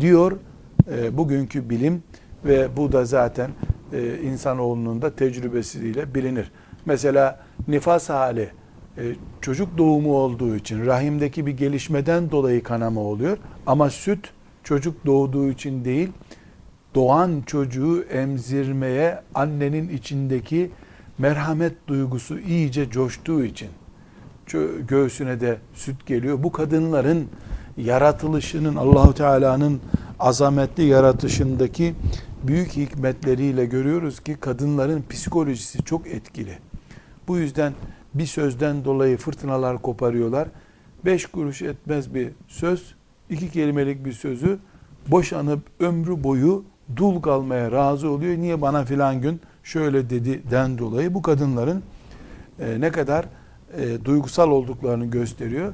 [0.00, 0.38] diyor
[0.94, 2.02] e, bugünkü bilim
[2.44, 3.50] ve bu da zaten
[3.92, 6.52] e, insanoğlunun da tecrübesiyle bilinir.
[6.86, 8.48] Mesela nifas hali
[8.98, 9.02] e,
[9.40, 14.30] çocuk doğumu olduğu için rahimdeki bir gelişmeden dolayı kanama oluyor ama süt
[14.64, 16.08] çocuk doğduğu için değil
[16.94, 20.70] doğan çocuğu emzirmeye annenin içindeki
[21.18, 23.68] merhamet duygusu iyice coştuğu için
[24.88, 26.42] göğsüne de süt geliyor.
[26.42, 27.28] Bu kadınların
[27.76, 29.80] yaratılışının Allahu Teala'nın
[30.18, 31.94] azametli yaratışındaki
[32.42, 36.58] büyük hikmetleriyle görüyoruz ki kadınların psikolojisi çok etkili.
[37.28, 37.72] Bu yüzden
[38.14, 40.48] bir sözden dolayı fırtınalar koparıyorlar.
[41.04, 42.94] Beş kuruş etmez bir söz,
[43.30, 44.58] iki kelimelik bir sözü
[45.08, 46.64] boşanıp ömrü boyu
[46.96, 48.36] dul kalmaya razı oluyor.
[48.36, 51.82] Niye bana filan gün şöyle dedi den dolayı bu kadınların
[52.60, 53.24] e, ne kadar
[53.78, 55.72] e, duygusal olduklarını gösteriyor.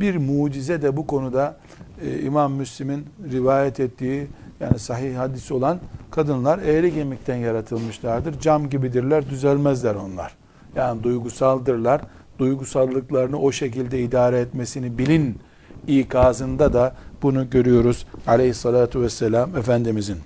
[0.00, 1.56] Bir mucize de bu konuda
[2.02, 4.26] e, İmam Müslim'in rivayet ettiği
[4.60, 5.80] yani sahih hadis olan
[6.10, 8.40] kadınlar eğri kemikten yaratılmışlardır.
[8.40, 10.36] Cam gibidirler, düzelmezler onlar.
[10.76, 12.00] Yani duygusaldırlar.
[12.38, 15.38] Duygusallıklarını o şekilde idare etmesini bilin
[15.86, 18.06] ikazında da bunu görüyoruz.
[18.26, 20.16] Aleyhissalatu vesselam Efendimizin.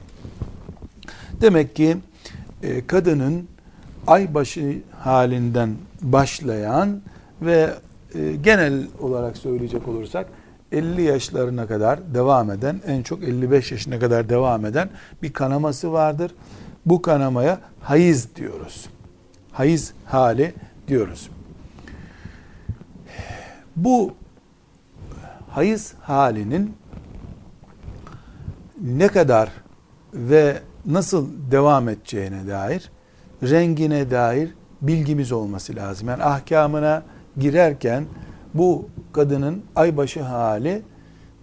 [1.41, 1.97] Demek ki
[2.63, 3.49] e, kadının
[4.07, 7.01] aybaşı halinden başlayan
[7.43, 7.71] ve
[8.15, 10.27] e, genel olarak söyleyecek olursak
[10.73, 14.91] 50 yaşlarına kadar devam eden, en çok 55 yaşına kadar devam eden
[15.23, 16.35] bir kanaması vardır.
[16.87, 18.87] Bu kanamaya hayız diyoruz.
[19.61, 20.55] Hayız hali
[20.89, 21.31] diyoruz.
[23.77, 24.15] Bu
[25.51, 26.75] hayız halinin
[28.81, 29.51] ne kadar
[30.15, 32.91] ve nasıl devam edeceğine dair,
[33.43, 36.09] rengine dair bilgimiz olması lazım.
[36.09, 37.03] Yani ahkamına
[37.39, 38.05] girerken
[38.55, 40.83] bu kadının aybaşı hali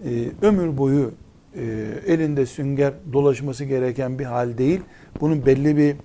[0.06, 1.12] e, ömür boyu
[1.56, 1.64] e,
[2.08, 4.82] elinde sünger dolaşması gereken bir hal değil.
[5.22, 5.96] Bunun belli bir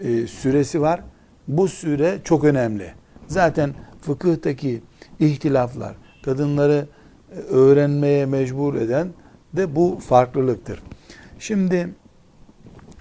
[0.00, 1.00] e, süresi var.
[1.48, 2.92] Bu süre çok önemli.
[3.26, 4.82] Zaten fıkıhtaki
[5.20, 6.86] ihtilaflar, kadınları
[7.32, 9.08] e, öğrenmeye mecbur eden
[9.52, 10.82] de bu farklılıktır.
[11.38, 11.88] Şimdi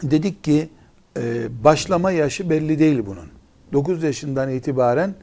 [0.03, 0.69] dedik ki
[1.17, 3.27] e, başlama yaşı belli değil bunun.
[3.73, 5.13] 9 yaşından itibaren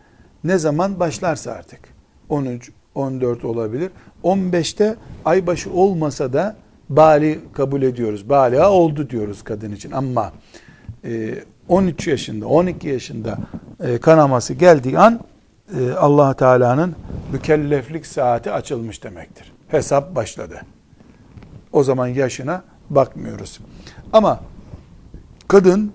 [0.45, 1.81] ne zaman başlarsa artık.
[2.29, 3.91] 13, 14 olabilir.
[4.25, 6.57] 15'te aybaşı olmasa da
[6.89, 8.29] bali kabul ediyoruz.
[8.29, 9.91] Baliha oldu diyoruz kadın için.
[9.91, 10.33] Ama
[11.71, 13.39] 13 e, yaşında, 12 yaşında
[13.81, 15.21] e, kanaması geldiği an
[15.79, 16.97] e, allah Teala'nın
[17.33, 19.53] mükelleflik saati açılmış demektir.
[19.69, 20.61] Hesap başladı.
[21.73, 23.61] O zaman yaşına bakmıyoruz.
[24.13, 24.41] Ama
[25.49, 25.93] kadın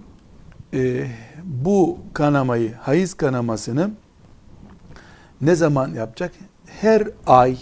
[1.43, 3.91] bu kanamayı, hayız kanamasını
[5.41, 6.31] ne zaman yapacak?
[6.65, 7.57] Her ay,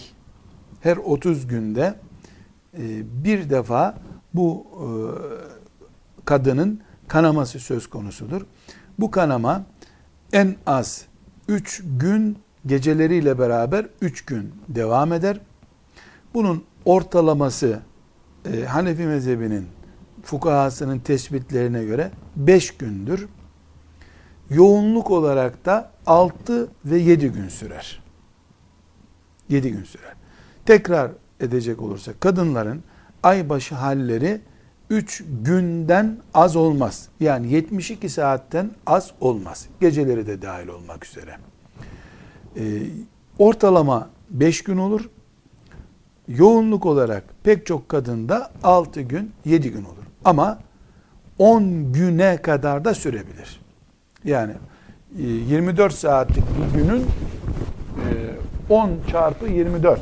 [0.80, 1.94] her 30 günde
[2.78, 2.82] e,
[3.24, 3.94] bir defa
[4.34, 4.86] bu e,
[6.24, 8.42] kadının kanaması söz konusudur.
[8.98, 9.64] Bu kanama
[10.32, 11.06] en az
[11.48, 15.40] 3 gün geceleriyle beraber 3 gün devam eder.
[16.34, 17.80] Bunun ortalaması
[18.52, 19.66] e, Hanefi mezhebinin
[20.22, 23.28] fukahasının tespitlerine göre 5 gündür.
[24.50, 28.02] Yoğunluk olarak da 6 ve 7 gün sürer.
[29.48, 30.12] 7 gün sürer.
[30.66, 32.82] Tekrar edecek olursak kadınların
[33.22, 34.40] aybaşı halleri
[34.94, 37.08] 3 günden az olmaz.
[37.20, 39.66] Yani 72 saatten az olmaz.
[39.80, 41.36] Geceleri de dahil olmak üzere.
[42.56, 42.62] Ee,
[43.38, 45.10] ortalama 5 gün olur.
[46.28, 50.04] Yoğunluk olarak pek çok kadında 6 gün, 7 gün olur.
[50.24, 50.58] Ama
[51.38, 53.60] 10 güne kadar da sürebilir.
[54.24, 54.52] Yani
[55.16, 57.06] 24 e, saatlik bir günün
[58.68, 60.00] 10 e, çarpı 24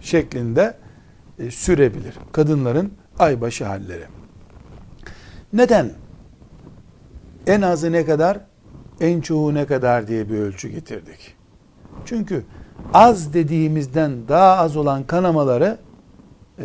[0.00, 0.74] şeklinde
[1.38, 2.14] e, sürebilir.
[2.32, 4.04] Kadınların aybaşı halleri.
[5.52, 5.92] Neden?
[7.46, 8.40] En azı ne kadar,
[9.00, 11.34] en çoğu ne kadar diye bir ölçü getirdik.
[12.04, 12.44] Çünkü
[12.94, 15.78] az dediğimizden daha az olan kanamaları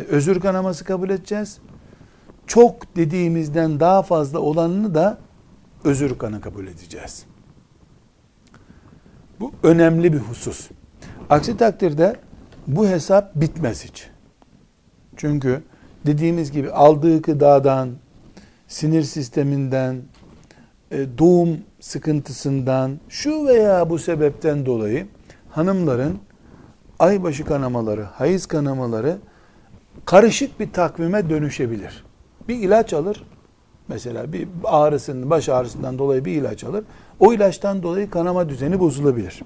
[0.08, 1.58] özür kanaması kabul edeceğiz.
[2.46, 5.18] Çok dediğimizden daha fazla olanını da
[5.84, 7.26] özür kanı kabul edeceğiz.
[9.40, 10.70] Bu önemli bir husus.
[11.30, 12.16] Aksi takdirde
[12.66, 14.10] bu hesap bitmez hiç.
[15.16, 15.62] Çünkü
[16.06, 17.90] dediğimiz gibi aldığı gıdadan,
[18.68, 20.02] sinir sisteminden,
[20.90, 25.06] e, doğum sıkıntısından, şu veya bu sebepten dolayı
[25.50, 26.18] hanımların
[26.98, 29.18] aybaşı kanamaları, hayız kanamaları
[30.04, 32.04] karışık bir takvime dönüşebilir.
[32.48, 33.22] Bir ilaç alır,
[33.88, 36.84] Mesela bir ağrısının, baş ağrısından dolayı bir ilaç alır.
[37.20, 39.42] O ilaçtan dolayı kanama düzeni bozulabilir.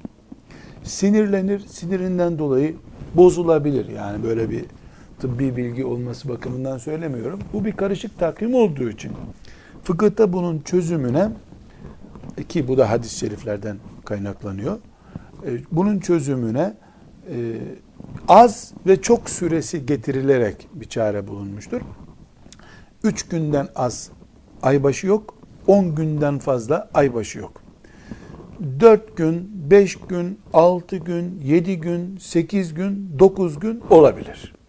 [0.83, 2.77] Sinirlenir, sinirinden dolayı
[3.15, 3.89] bozulabilir.
[3.89, 4.65] Yani böyle bir
[5.21, 7.41] tıbbi bilgi olması bakımından söylemiyorum.
[7.53, 9.13] Bu bir karışık takvim olduğu için.
[9.85, 11.29] Fıkıhta bunun çözümüne
[12.49, 14.79] ki bu da hadis-i şeriflerden kaynaklanıyor.
[15.47, 16.75] E, bunun çözümüne
[17.31, 17.57] e,
[18.29, 21.81] az ve çok süresi getirilerek bir çare bulunmuştur.
[23.05, 24.11] Üç günden az
[24.63, 25.35] aybaşı yok.
[25.67, 27.63] 10 günden fazla aybaşı yok.
[28.81, 34.60] 4 gün, 5 gün, 6 gün, 7 gün, 8 gün, 9 gün olabilir.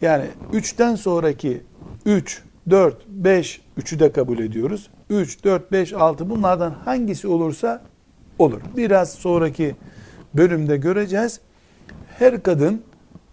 [0.00, 1.62] Yani 3'ten sonraki
[2.06, 4.90] 3, 4, 5, 3'ü de kabul ediyoruz.
[5.10, 7.82] 3, 4, 5, 6 bunlardan hangisi olursa
[8.38, 8.60] olur.
[8.76, 9.76] Biraz sonraki
[10.34, 11.40] bölümde göreceğiz.
[12.18, 12.82] Her kadın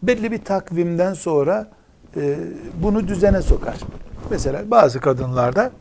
[0.04, 1.68] belli bir takvimden sonra
[2.16, 2.38] e,
[2.84, 3.76] bunu düzene sokar.
[4.30, 5.72] Mesela bazı kadınlarda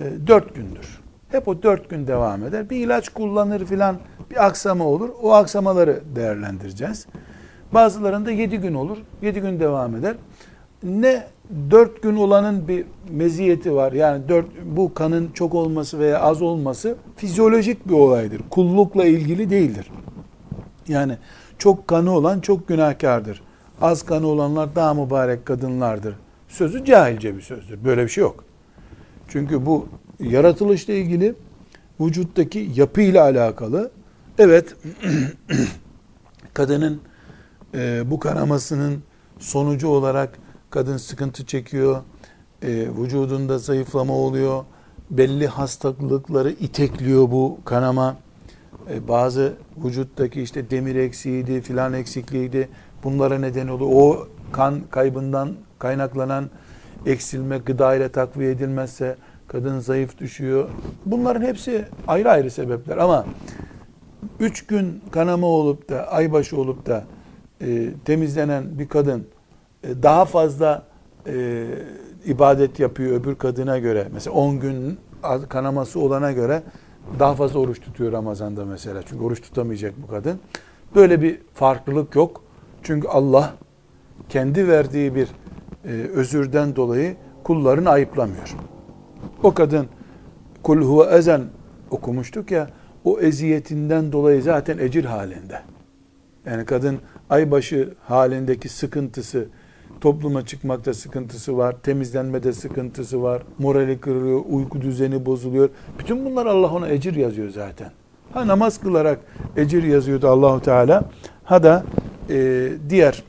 [0.00, 1.00] e, dört gündür.
[1.28, 2.70] Hep o dört gün devam eder.
[2.70, 3.96] Bir ilaç kullanır filan
[4.30, 5.08] bir aksama olur.
[5.22, 7.06] O aksamaları değerlendireceğiz.
[7.74, 8.98] Bazılarında yedi gün olur.
[9.22, 10.16] Yedi gün devam eder.
[10.82, 11.26] Ne
[11.70, 13.92] dört gün olanın bir meziyeti var.
[13.92, 18.40] Yani dört, bu kanın çok olması veya az olması fizyolojik bir olaydır.
[18.50, 19.90] Kullukla ilgili değildir.
[20.88, 21.16] Yani
[21.58, 23.42] çok kanı olan çok günahkardır.
[23.80, 26.14] Az kanı olanlar daha mübarek kadınlardır
[26.54, 27.84] sözü cahilce bir sözdür.
[27.84, 28.44] Böyle bir şey yok.
[29.28, 29.88] Çünkü bu
[30.20, 31.34] yaratılışla ilgili
[32.00, 33.90] vücuttaki yapıyla alakalı
[34.38, 34.76] Evet,
[36.54, 37.00] kadının
[37.74, 39.02] e, bu kanamasının
[39.38, 40.38] sonucu olarak
[40.70, 42.02] kadın sıkıntı çekiyor,
[42.62, 44.64] e, vücudunda zayıflama oluyor,
[45.10, 48.16] belli hastalıkları itekliyor bu kanama.
[48.90, 49.52] E, bazı
[49.84, 52.68] vücuttaki işte demir eksiğiydi, filan eksikliğiydi.
[53.04, 53.90] Bunlara neden oluyor.
[53.94, 56.50] O kan kaybından kaynaklanan
[57.06, 59.16] eksilme gıda ile takviye edilmezse
[59.48, 60.68] kadın zayıf düşüyor.
[61.06, 63.26] Bunların hepsi ayrı ayrı sebepler ama
[64.40, 67.04] üç gün kanama olup da aybaşı olup da
[67.60, 69.26] e, temizlenen bir kadın
[69.82, 70.82] e, daha fazla
[71.26, 71.64] e,
[72.24, 74.08] ibadet yapıyor öbür kadına göre.
[74.12, 74.98] Mesela 10 gün
[75.48, 76.62] kanaması olana göre
[77.18, 79.02] daha fazla oruç tutuyor Ramazan'da mesela.
[79.02, 80.40] Çünkü oruç tutamayacak bu kadın.
[80.94, 82.42] Böyle bir farklılık yok.
[82.82, 83.54] Çünkü Allah
[84.28, 85.28] kendi verdiği bir
[85.84, 88.56] e, özürden dolayı kullarını ayıplamıyor.
[89.42, 89.86] O kadın
[90.62, 91.42] kul huve ezen
[91.90, 92.70] okumuştuk ya
[93.04, 95.60] o eziyetinden dolayı zaten ecir halinde.
[96.46, 96.98] Yani kadın
[97.30, 99.48] aybaşı halindeki sıkıntısı,
[100.00, 105.68] topluma çıkmakta sıkıntısı var, temizlenmede sıkıntısı var, morali kırılıyor, uyku düzeni bozuluyor.
[105.98, 107.90] Bütün bunlar Allah ona ecir yazıyor zaten.
[108.32, 109.18] Ha namaz kılarak
[109.56, 111.04] ecir yazıyordu Allahu Teala.
[111.44, 111.84] Ha da
[112.30, 113.22] e, diğer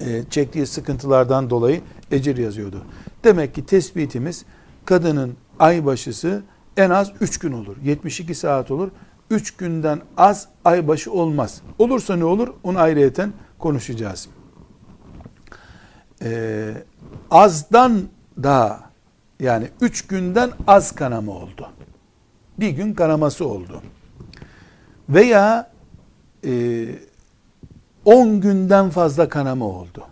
[0.00, 1.80] e, çektiği sıkıntılardan dolayı
[2.10, 2.82] ecir yazıyordu.
[3.24, 4.44] Demek ki tespitimiz
[4.84, 6.42] kadının aybaşısı
[6.76, 7.76] en az 3 gün olur.
[7.84, 8.90] 72 saat olur.
[9.30, 11.62] 3 günden az aybaşı olmaz.
[11.78, 12.54] Olursa ne olur?
[12.62, 14.28] Onu ayrıyeten konuşacağız.
[16.22, 16.74] Ee,
[17.30, 18.08] azdan
[18.42, 18.80] da
[19.40, 21.68] yani 3 günden az kanama oldu.
[22.58, 23.82] Bir gün kanaması oldu.
[25.08, 25.70] Veya
[26.44, 26.86] e,
[28.04, 30.06] 10 günden fazla kanama oldu.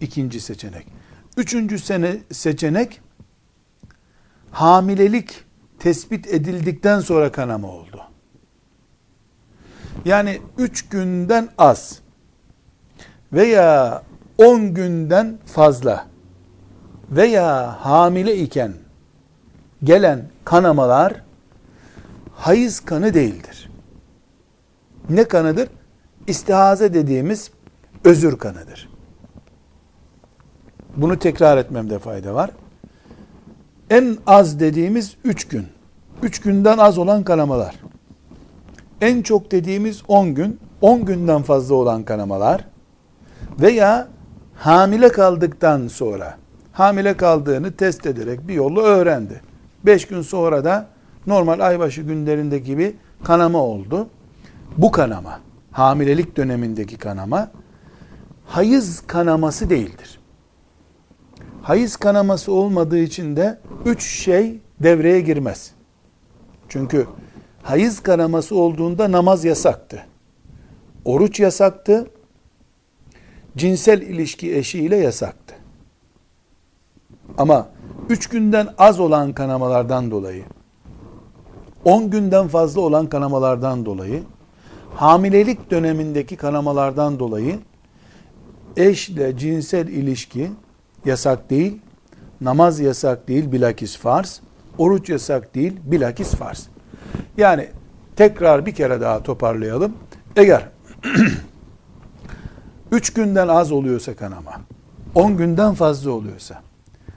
[0.00, 0.86] İkinci seçenek.
[1.36, 3.00] Üçüncü sene seçenek
[4.50, 5.44] hamilelik
[5.78, 8.04] tespit edildikten sonra kanama oldu.
[10.04, 11.98] Yani üç günden az
[13.32, 14.02] veya
[14.38, 16.06] on günden fazla
[17.10, 18.72] veya hamile iken
[19.84, 21.22] gelen kanamalar
[22.34, 23.70] hayız kanı değildir.
[25.10, 25.68] Ne kanıdır?
[26.26, 27.50] İstihaze dediğimiz
[28.04, 28.88] özür kanıdır.
[30.96, 32.50] Bunu tekrar etmemde fayda var.
[33.90, 35.66] En az dediğimiz üç gün.
[36.22, 37.74] Üç günden az olan kanamalar.
[39.00, 40.60] En çok dediğimiz on gün.
[40.80, 42.64] On günden fazla olan kanamalar.
[43.60, 44.08] Veya
[44.54, 46.36] hamile kaldıktan sonra
[46.72, 49.40] hamile kaldığını test ederek bir yolu öğrendi.
[49.86, 50.86] Beş gün sonra da
[51.26, 54.08] normal aybaşı günlerinde gibi kanama oldu.
[54.76, 55.40] Bu kanama,
[55.70, 57.50] hamilelik dönemindeki kanama,
[58.46, 60.18] hayız kanaması değildir
[61.64, 65.70] hayız kanaması olmadığı için de üç şey devreye girmez.
[66.68, 67.06] Çünkü
[67.64, 70.06] hayız kanaması olduğunda namaz yasaktı.
[71.04, 72.06] Oruç yasaktı.
[73.56, 75.54] Cinsel ilişki eşiyle yasaktı.
[77.38, 77.68] Ama
[78.08, 80.44] üç günden az olan kanamalardan dolayı,
[81.84, 84.22] on günden fazla olan kanamalardan dolayı,
[84.94, 87.58] hamilelik dönemindeki kanamalardan dolayı
[88.76, 90.50] eşle cinsel ilişki
[91.04, 91.80] yasak değil,
[92.40, 94.40] namaz yasak değil, bilakis farz,
[94.78, 96.73] oruç yasak değil, bilakis farz.
[97.36, 97.68] Yani
[98.16, 99.92] tekrar bir kere daha toparlayalım.
[100.36, 100.68] Eğer
[102.92, 104.52] üç günden az oluyorsa kanama,
[105.14, 106.62] on günden fazla oluyorsa,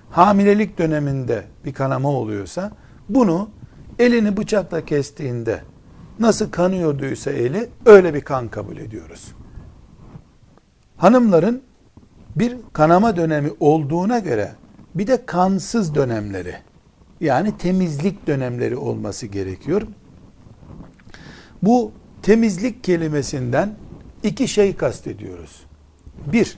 [0.10, 2.72] hamilelik döneminde bir kanama oluyorsa,
[3.10, 3.50] bunu
[4.00, 5.62] elini bıçakla kestiğinde
[6.20, 9.34] nasıl kanıyorduysa eli öyle bir kan kabul ediyoruz.
[10.98, 11.62] Hanımların
[12.36, 14.52] bir kanama dönemi olduğuna göre
[14.96, 16.56] bir de kansız dönemleri
[17.22, 19.82] yani temizlik dönemleri olması gerekiyor.
[21.64, 21.92] Bu
[22.22, 23.76] temizlik kelimesinden
[24.24, 25.64] iki şey kastediyoruz.
[26.26, 26.58] Bir,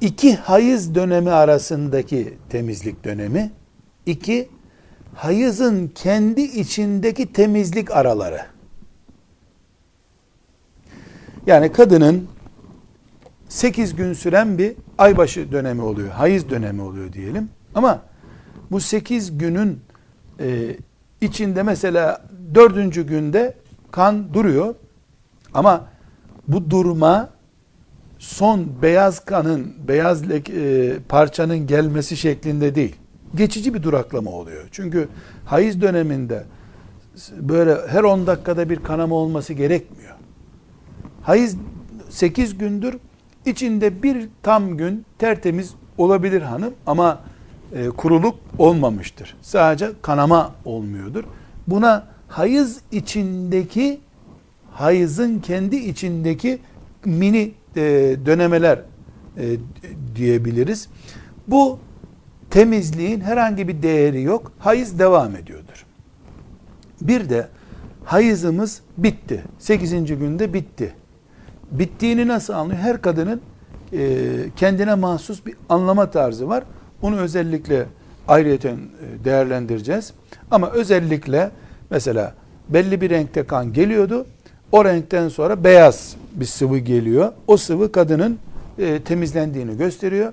[0.00, 3.50] iki hayız dönemi arasındaki temizlik dönemi.
[4.06, 4.48] iki
[5.14, 8.40] hayızın kendi içindeki temizlik araları.
[11.46, 12.28] Yani kadının
[13.48, 16.08] 8 gün süren bir aybaşı dönemi oluyor.
[16.08, 17.48] Hayız dönemi oluyor diyelim.
[17.74, 18.02] Ama
[18.70, 19.80] bu 8 günün
[20.40, 20.76] e,
[21.20, 22.24] içinde mesela
[22.54, 23.54] dördüncü günde
[23.90, 24.74] kan duruyor.
[25.54, 25.84] Ama
[26.48, 27.30] bu durma
[28.18, 32.96] son beyaz kanın, beyaz e, parçanın gelmesi şeklinde değil.
[33.34, 34.68] Geçici bir duraklama oluyor.
[34.72, 35.08] Çünkü
[35.44, 36.44] hayız döneminde
[37.40, 40.16] böyle her 10 dakikada bir kanama olması gerekmiyor.
[41.22, 41.56] Hayız
[42.10, 42.94] 8 gündür
[43.46, 47.20] İçinde bir tam gün tertemiz olabilir hanım ama
[47.72, 49.36] e, kuruluk olmamıştır.
[49.42, 51.24] Sadece kanama olmuyordur.
[51.66, 54.00] Buna hayız içindeki
[54.72, 56.58] hayızın kendi içindeki
[57.04, 57.82] mini e,
[58.26, 58.78] dönemeler
[59.36, 59.56] e,
[60.16, 60.88] diyebiliriz.
[61.48, 61.78] Bu
[62.50, 64.52] temizliğin herhangi bir değeri yok.
[64.58, 65.86] Hayız devam ediyordur.
[67.00, 67.48] Bir de
[68.04, 69.44] hayızımız bitti.
[69.58, 69.90] 8.
[70.06, 70.94] günde bitti.
[71.70, 72.80] Bittiğini nasıl anlıyor?
[72.80, 73.40] Her kadının
[73.92, 74.26] e,
[74.56, 76.64] kendine mahsus bir anlama tarzı var.
[77.02, 77.86] Onu özellikle
[78.28, 80.12] ayrıyeten e, değerlendireceğiz.
[80.50, 81.50] Ama özellikle
[81.90, 82.34] mesela
[82.68, 84.26] belli bir renkte kan geliyordu.
[84.72, 87.32] O renkten sonra beyaz bir sıvı geliyor.
[87.46, 88.38] O sıvı kadının
[88.78, 90.32] e, temizlendiğini gösteriyor.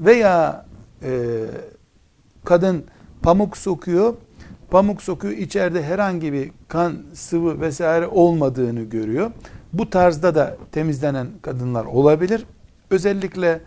[0.00, 0.66] Veya
[1.02, 1.10] e,
[2.44, 2.84] kadın
[3.22, 4.14] pamuk sokuyor.
[4.70, 9.30] Pamuk sokuyor içeride herhangi bir kan, sıvı vesaire olmadığını görüyor.
[9.72, 12.44] Bu tarzda da temizlenen kadınlar olabilir.
[12.90, 13.60] Özellikle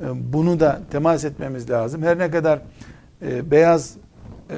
[0.00, 2.02] e, bunu da temas etmemiz lazım.
[2.02, 2.60] Her ne kadar
[3.22, 3.96] e, beyaz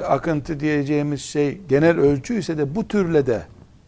[0.07, 3.41] akıntı diyeceğimiz şey genel ölçü ise de bu türle de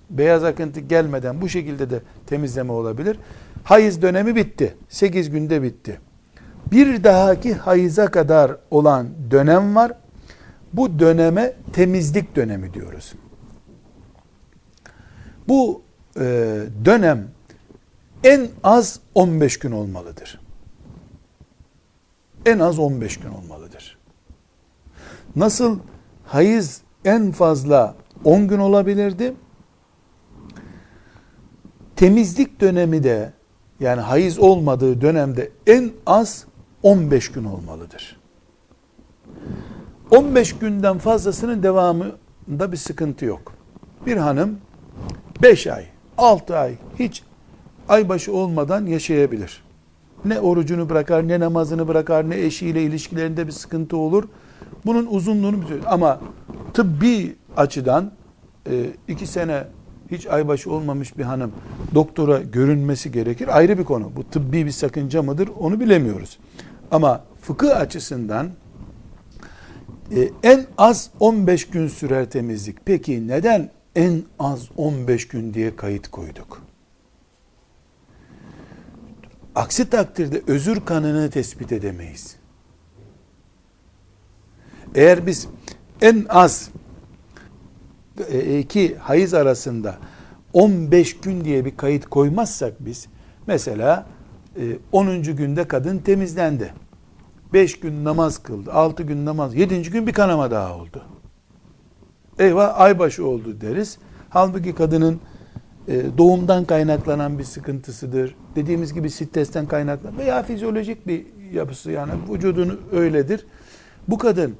[0.09, 3.17] beyaz akıntı gelmeden bu şekilde de temizleme olabilir.
[3.63, 4.75] Hayız dönemi bitti.
[4.89, 5.99] 8 günde bitti.
[6.71, 9.91] Bir dahaki hayıza kadar olan dönem var.
[10.73, 13.13] Bu döneme temizlik dönemi diyoruz.
[15.47, 15.81] Bu
[16.19, 17.27] e, dönem
[18.23, 20.39] en az 15 gün olmalıdır.
[22.45, 23.97] En az 15 gün olmalıdır.
[25.35, 25.79] Nasıl
[26.33, 29.33] hayız en fazla 10 gün olabilirdi?
[31.95, 33.33] Temizlik dönemi de
[33.79, 36.45] yani hayız olmadığı dönemde en az
[36.83, 38.19] 15 gün olmalıdır.
[40.11, 43.53] 15 günden fazlasının devamında bir sıkıntı yok.
[44.05, 44.57] Bir hanım
[45.41, 45.85] 5 ay,
[46.17, 47.23] 6 ay hiç
[47.89, 49.63] aybaşı olmadan yaşayabilir.
[50.25, 54.23] Ne orucunu bırakar, ne namazını bırakar, ne eşiyle ilişkilerinde bir sıkıntı olur.
[54.85, 56.19] Bunun uzunluğunu bir Ama
[56.73, 58.11] tıbbi açıdan
[58.69, 59.63] e, iki sene
[60.11, 61.51] hiç aybaşı olmamış bir hanım
[61.93, 63.57] doktora görünmesi gerekir.
[63.57, 64.11] Ayrı bir konu.
[64.15, 66.39] Bu tıbbi bir sakınca mıdır onu bilemiyoruz.
[66.91, 68.49] Ama fıkıh açısından
[70.15, 72.77] e, en az 15 gün sürer temizlik.
[72.85, 76.63] Peki neden en az 15 gün diye kayıt koyduk?
[79.55, 82.35] Aksi takdirde özür kanını tespit edemeyiz.
[84.95, 85.47] Eğer biz
[86.01, 86.69] en az
[88.29, 89.95] e, iki hayız arasında
[90.53, 93.07] 15 gün diye bir kayıt koymazsak biz
[93.47, 94.05] mesela
[94.91, 95.07] 10.
[95.07, 96.73] E, günde kadın temizlendi.
[97.53, 99.81] 5 gün namaz kıldı, 6 gün namaz, 7.
[99.81, 101.01] gün bir kanama daha oldu.
[102.39, 103.97] Eyvah aybaşı oldu deriz.
[104.29, 105.19] Halbuki kadının
[105.87, 108.35] e, doğumdan kaynaklanan bir sıkıntısıdır.
[108.55, 113.45] Dediğimiz gibi stresten kaynaklanan veya fizyolojik bir yapısı yani vücudun öyledir.
[114.07, 114.55] Bu kadın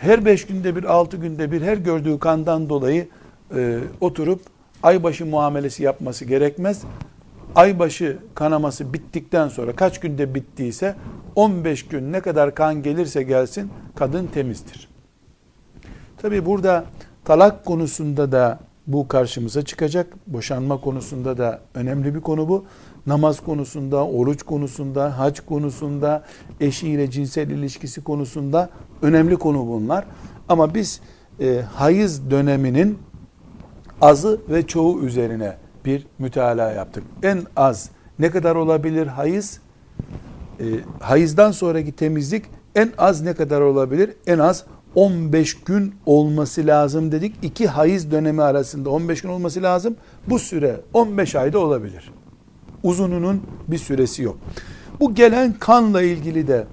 [0.00, 3.08] her beş günde bir, altı günde bir her gördüğü kandan dolayı
[3.54, 4.40] e, oturup
[4.82, 6.82] aybaşı muamelesi yapması gerekmez.
[7.54, 10.94] Aybaşı kanaması bittikten sonra kaç günde bittiyse
[11.34, 14.88] 15 gün ne kadar kan gelirse gelsin kadın temizdir.
[16.22, 16.84] Tabi burada
[17.24, 20.06] talak konusunda da bu karşımıza çıkacak.
[20.26, 22.64] Boşanma konusunda da önemli bir konu bu.
[23.08, 26.24] Namaz konusunda, oruç konusunda, hac konusunda,
[26.60, 28.70] eşiyle cinsel ilişkisi konusunda
[29.02, 30.04] önemli konu bunlar.
[30.48, 31.00] Ama biz
[31.40, 32.98] e, hayız döneminin
[34.00, 37.04] azı ve çoğu üzerine bir mütalaa yaptık.
[37.22, 39.60] En az ne kadar olabilir hayız?
[40.60, 40.64] E,
[41.00, 42.44] hayızdan sonraki temizlik
[42.74, 44.10] en az ne kadar olabilir?
[44.26, 47.34] En az 15 gün olması lazım dedik.
[47.42, 49.96] İki hayız dönemi arasında 15 gün olması lazım.
[50.28, 52.12] Bu süre 15 ayda olabilir.
[52.82, 54.38] Uzununun bir süresi yok.
[55.00, 56.66] Bu gelen kanla ilgili de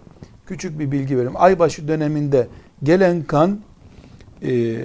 [0.45, 1.35] küçük bir bilgi vereyim.
[1.35, 2.47] Aybaşı döneminde
[2.83, 3.59] gelen kan
[4.43, 4.77] e,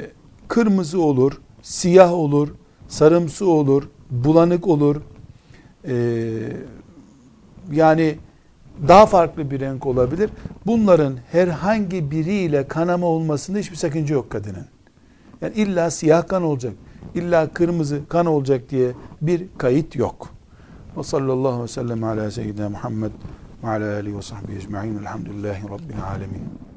[0.49, 2.49] kırmızı olur, siyah olur,
[2.89, 4.97] sarımsı olur, bulanık olur.
[5.89, 5.95] E,
[7.73, 8.17] yani
[8.89, 10.31] daha farklı bir renk olabilir.
[10.67, 14.67] Bunların herhangi biriyle kanama olmasında hiçbir sakınca yok kadının.
[15.41, 16.73] Yani illa siyah kan olacak,
[17.15, 18.93] illa kırmızı kan olacak diye
[19.23, 20.40] bir kayıt yok.
[20.97, 23.13] Ve sallallahu aleyhi ve sellem ala seyyidina Muhammed
[23.65, 24.99] ve ala alihi ve sahbihi ecma'in.
[24.99, 26.70] Elhamdülillahi Rabbil alemin.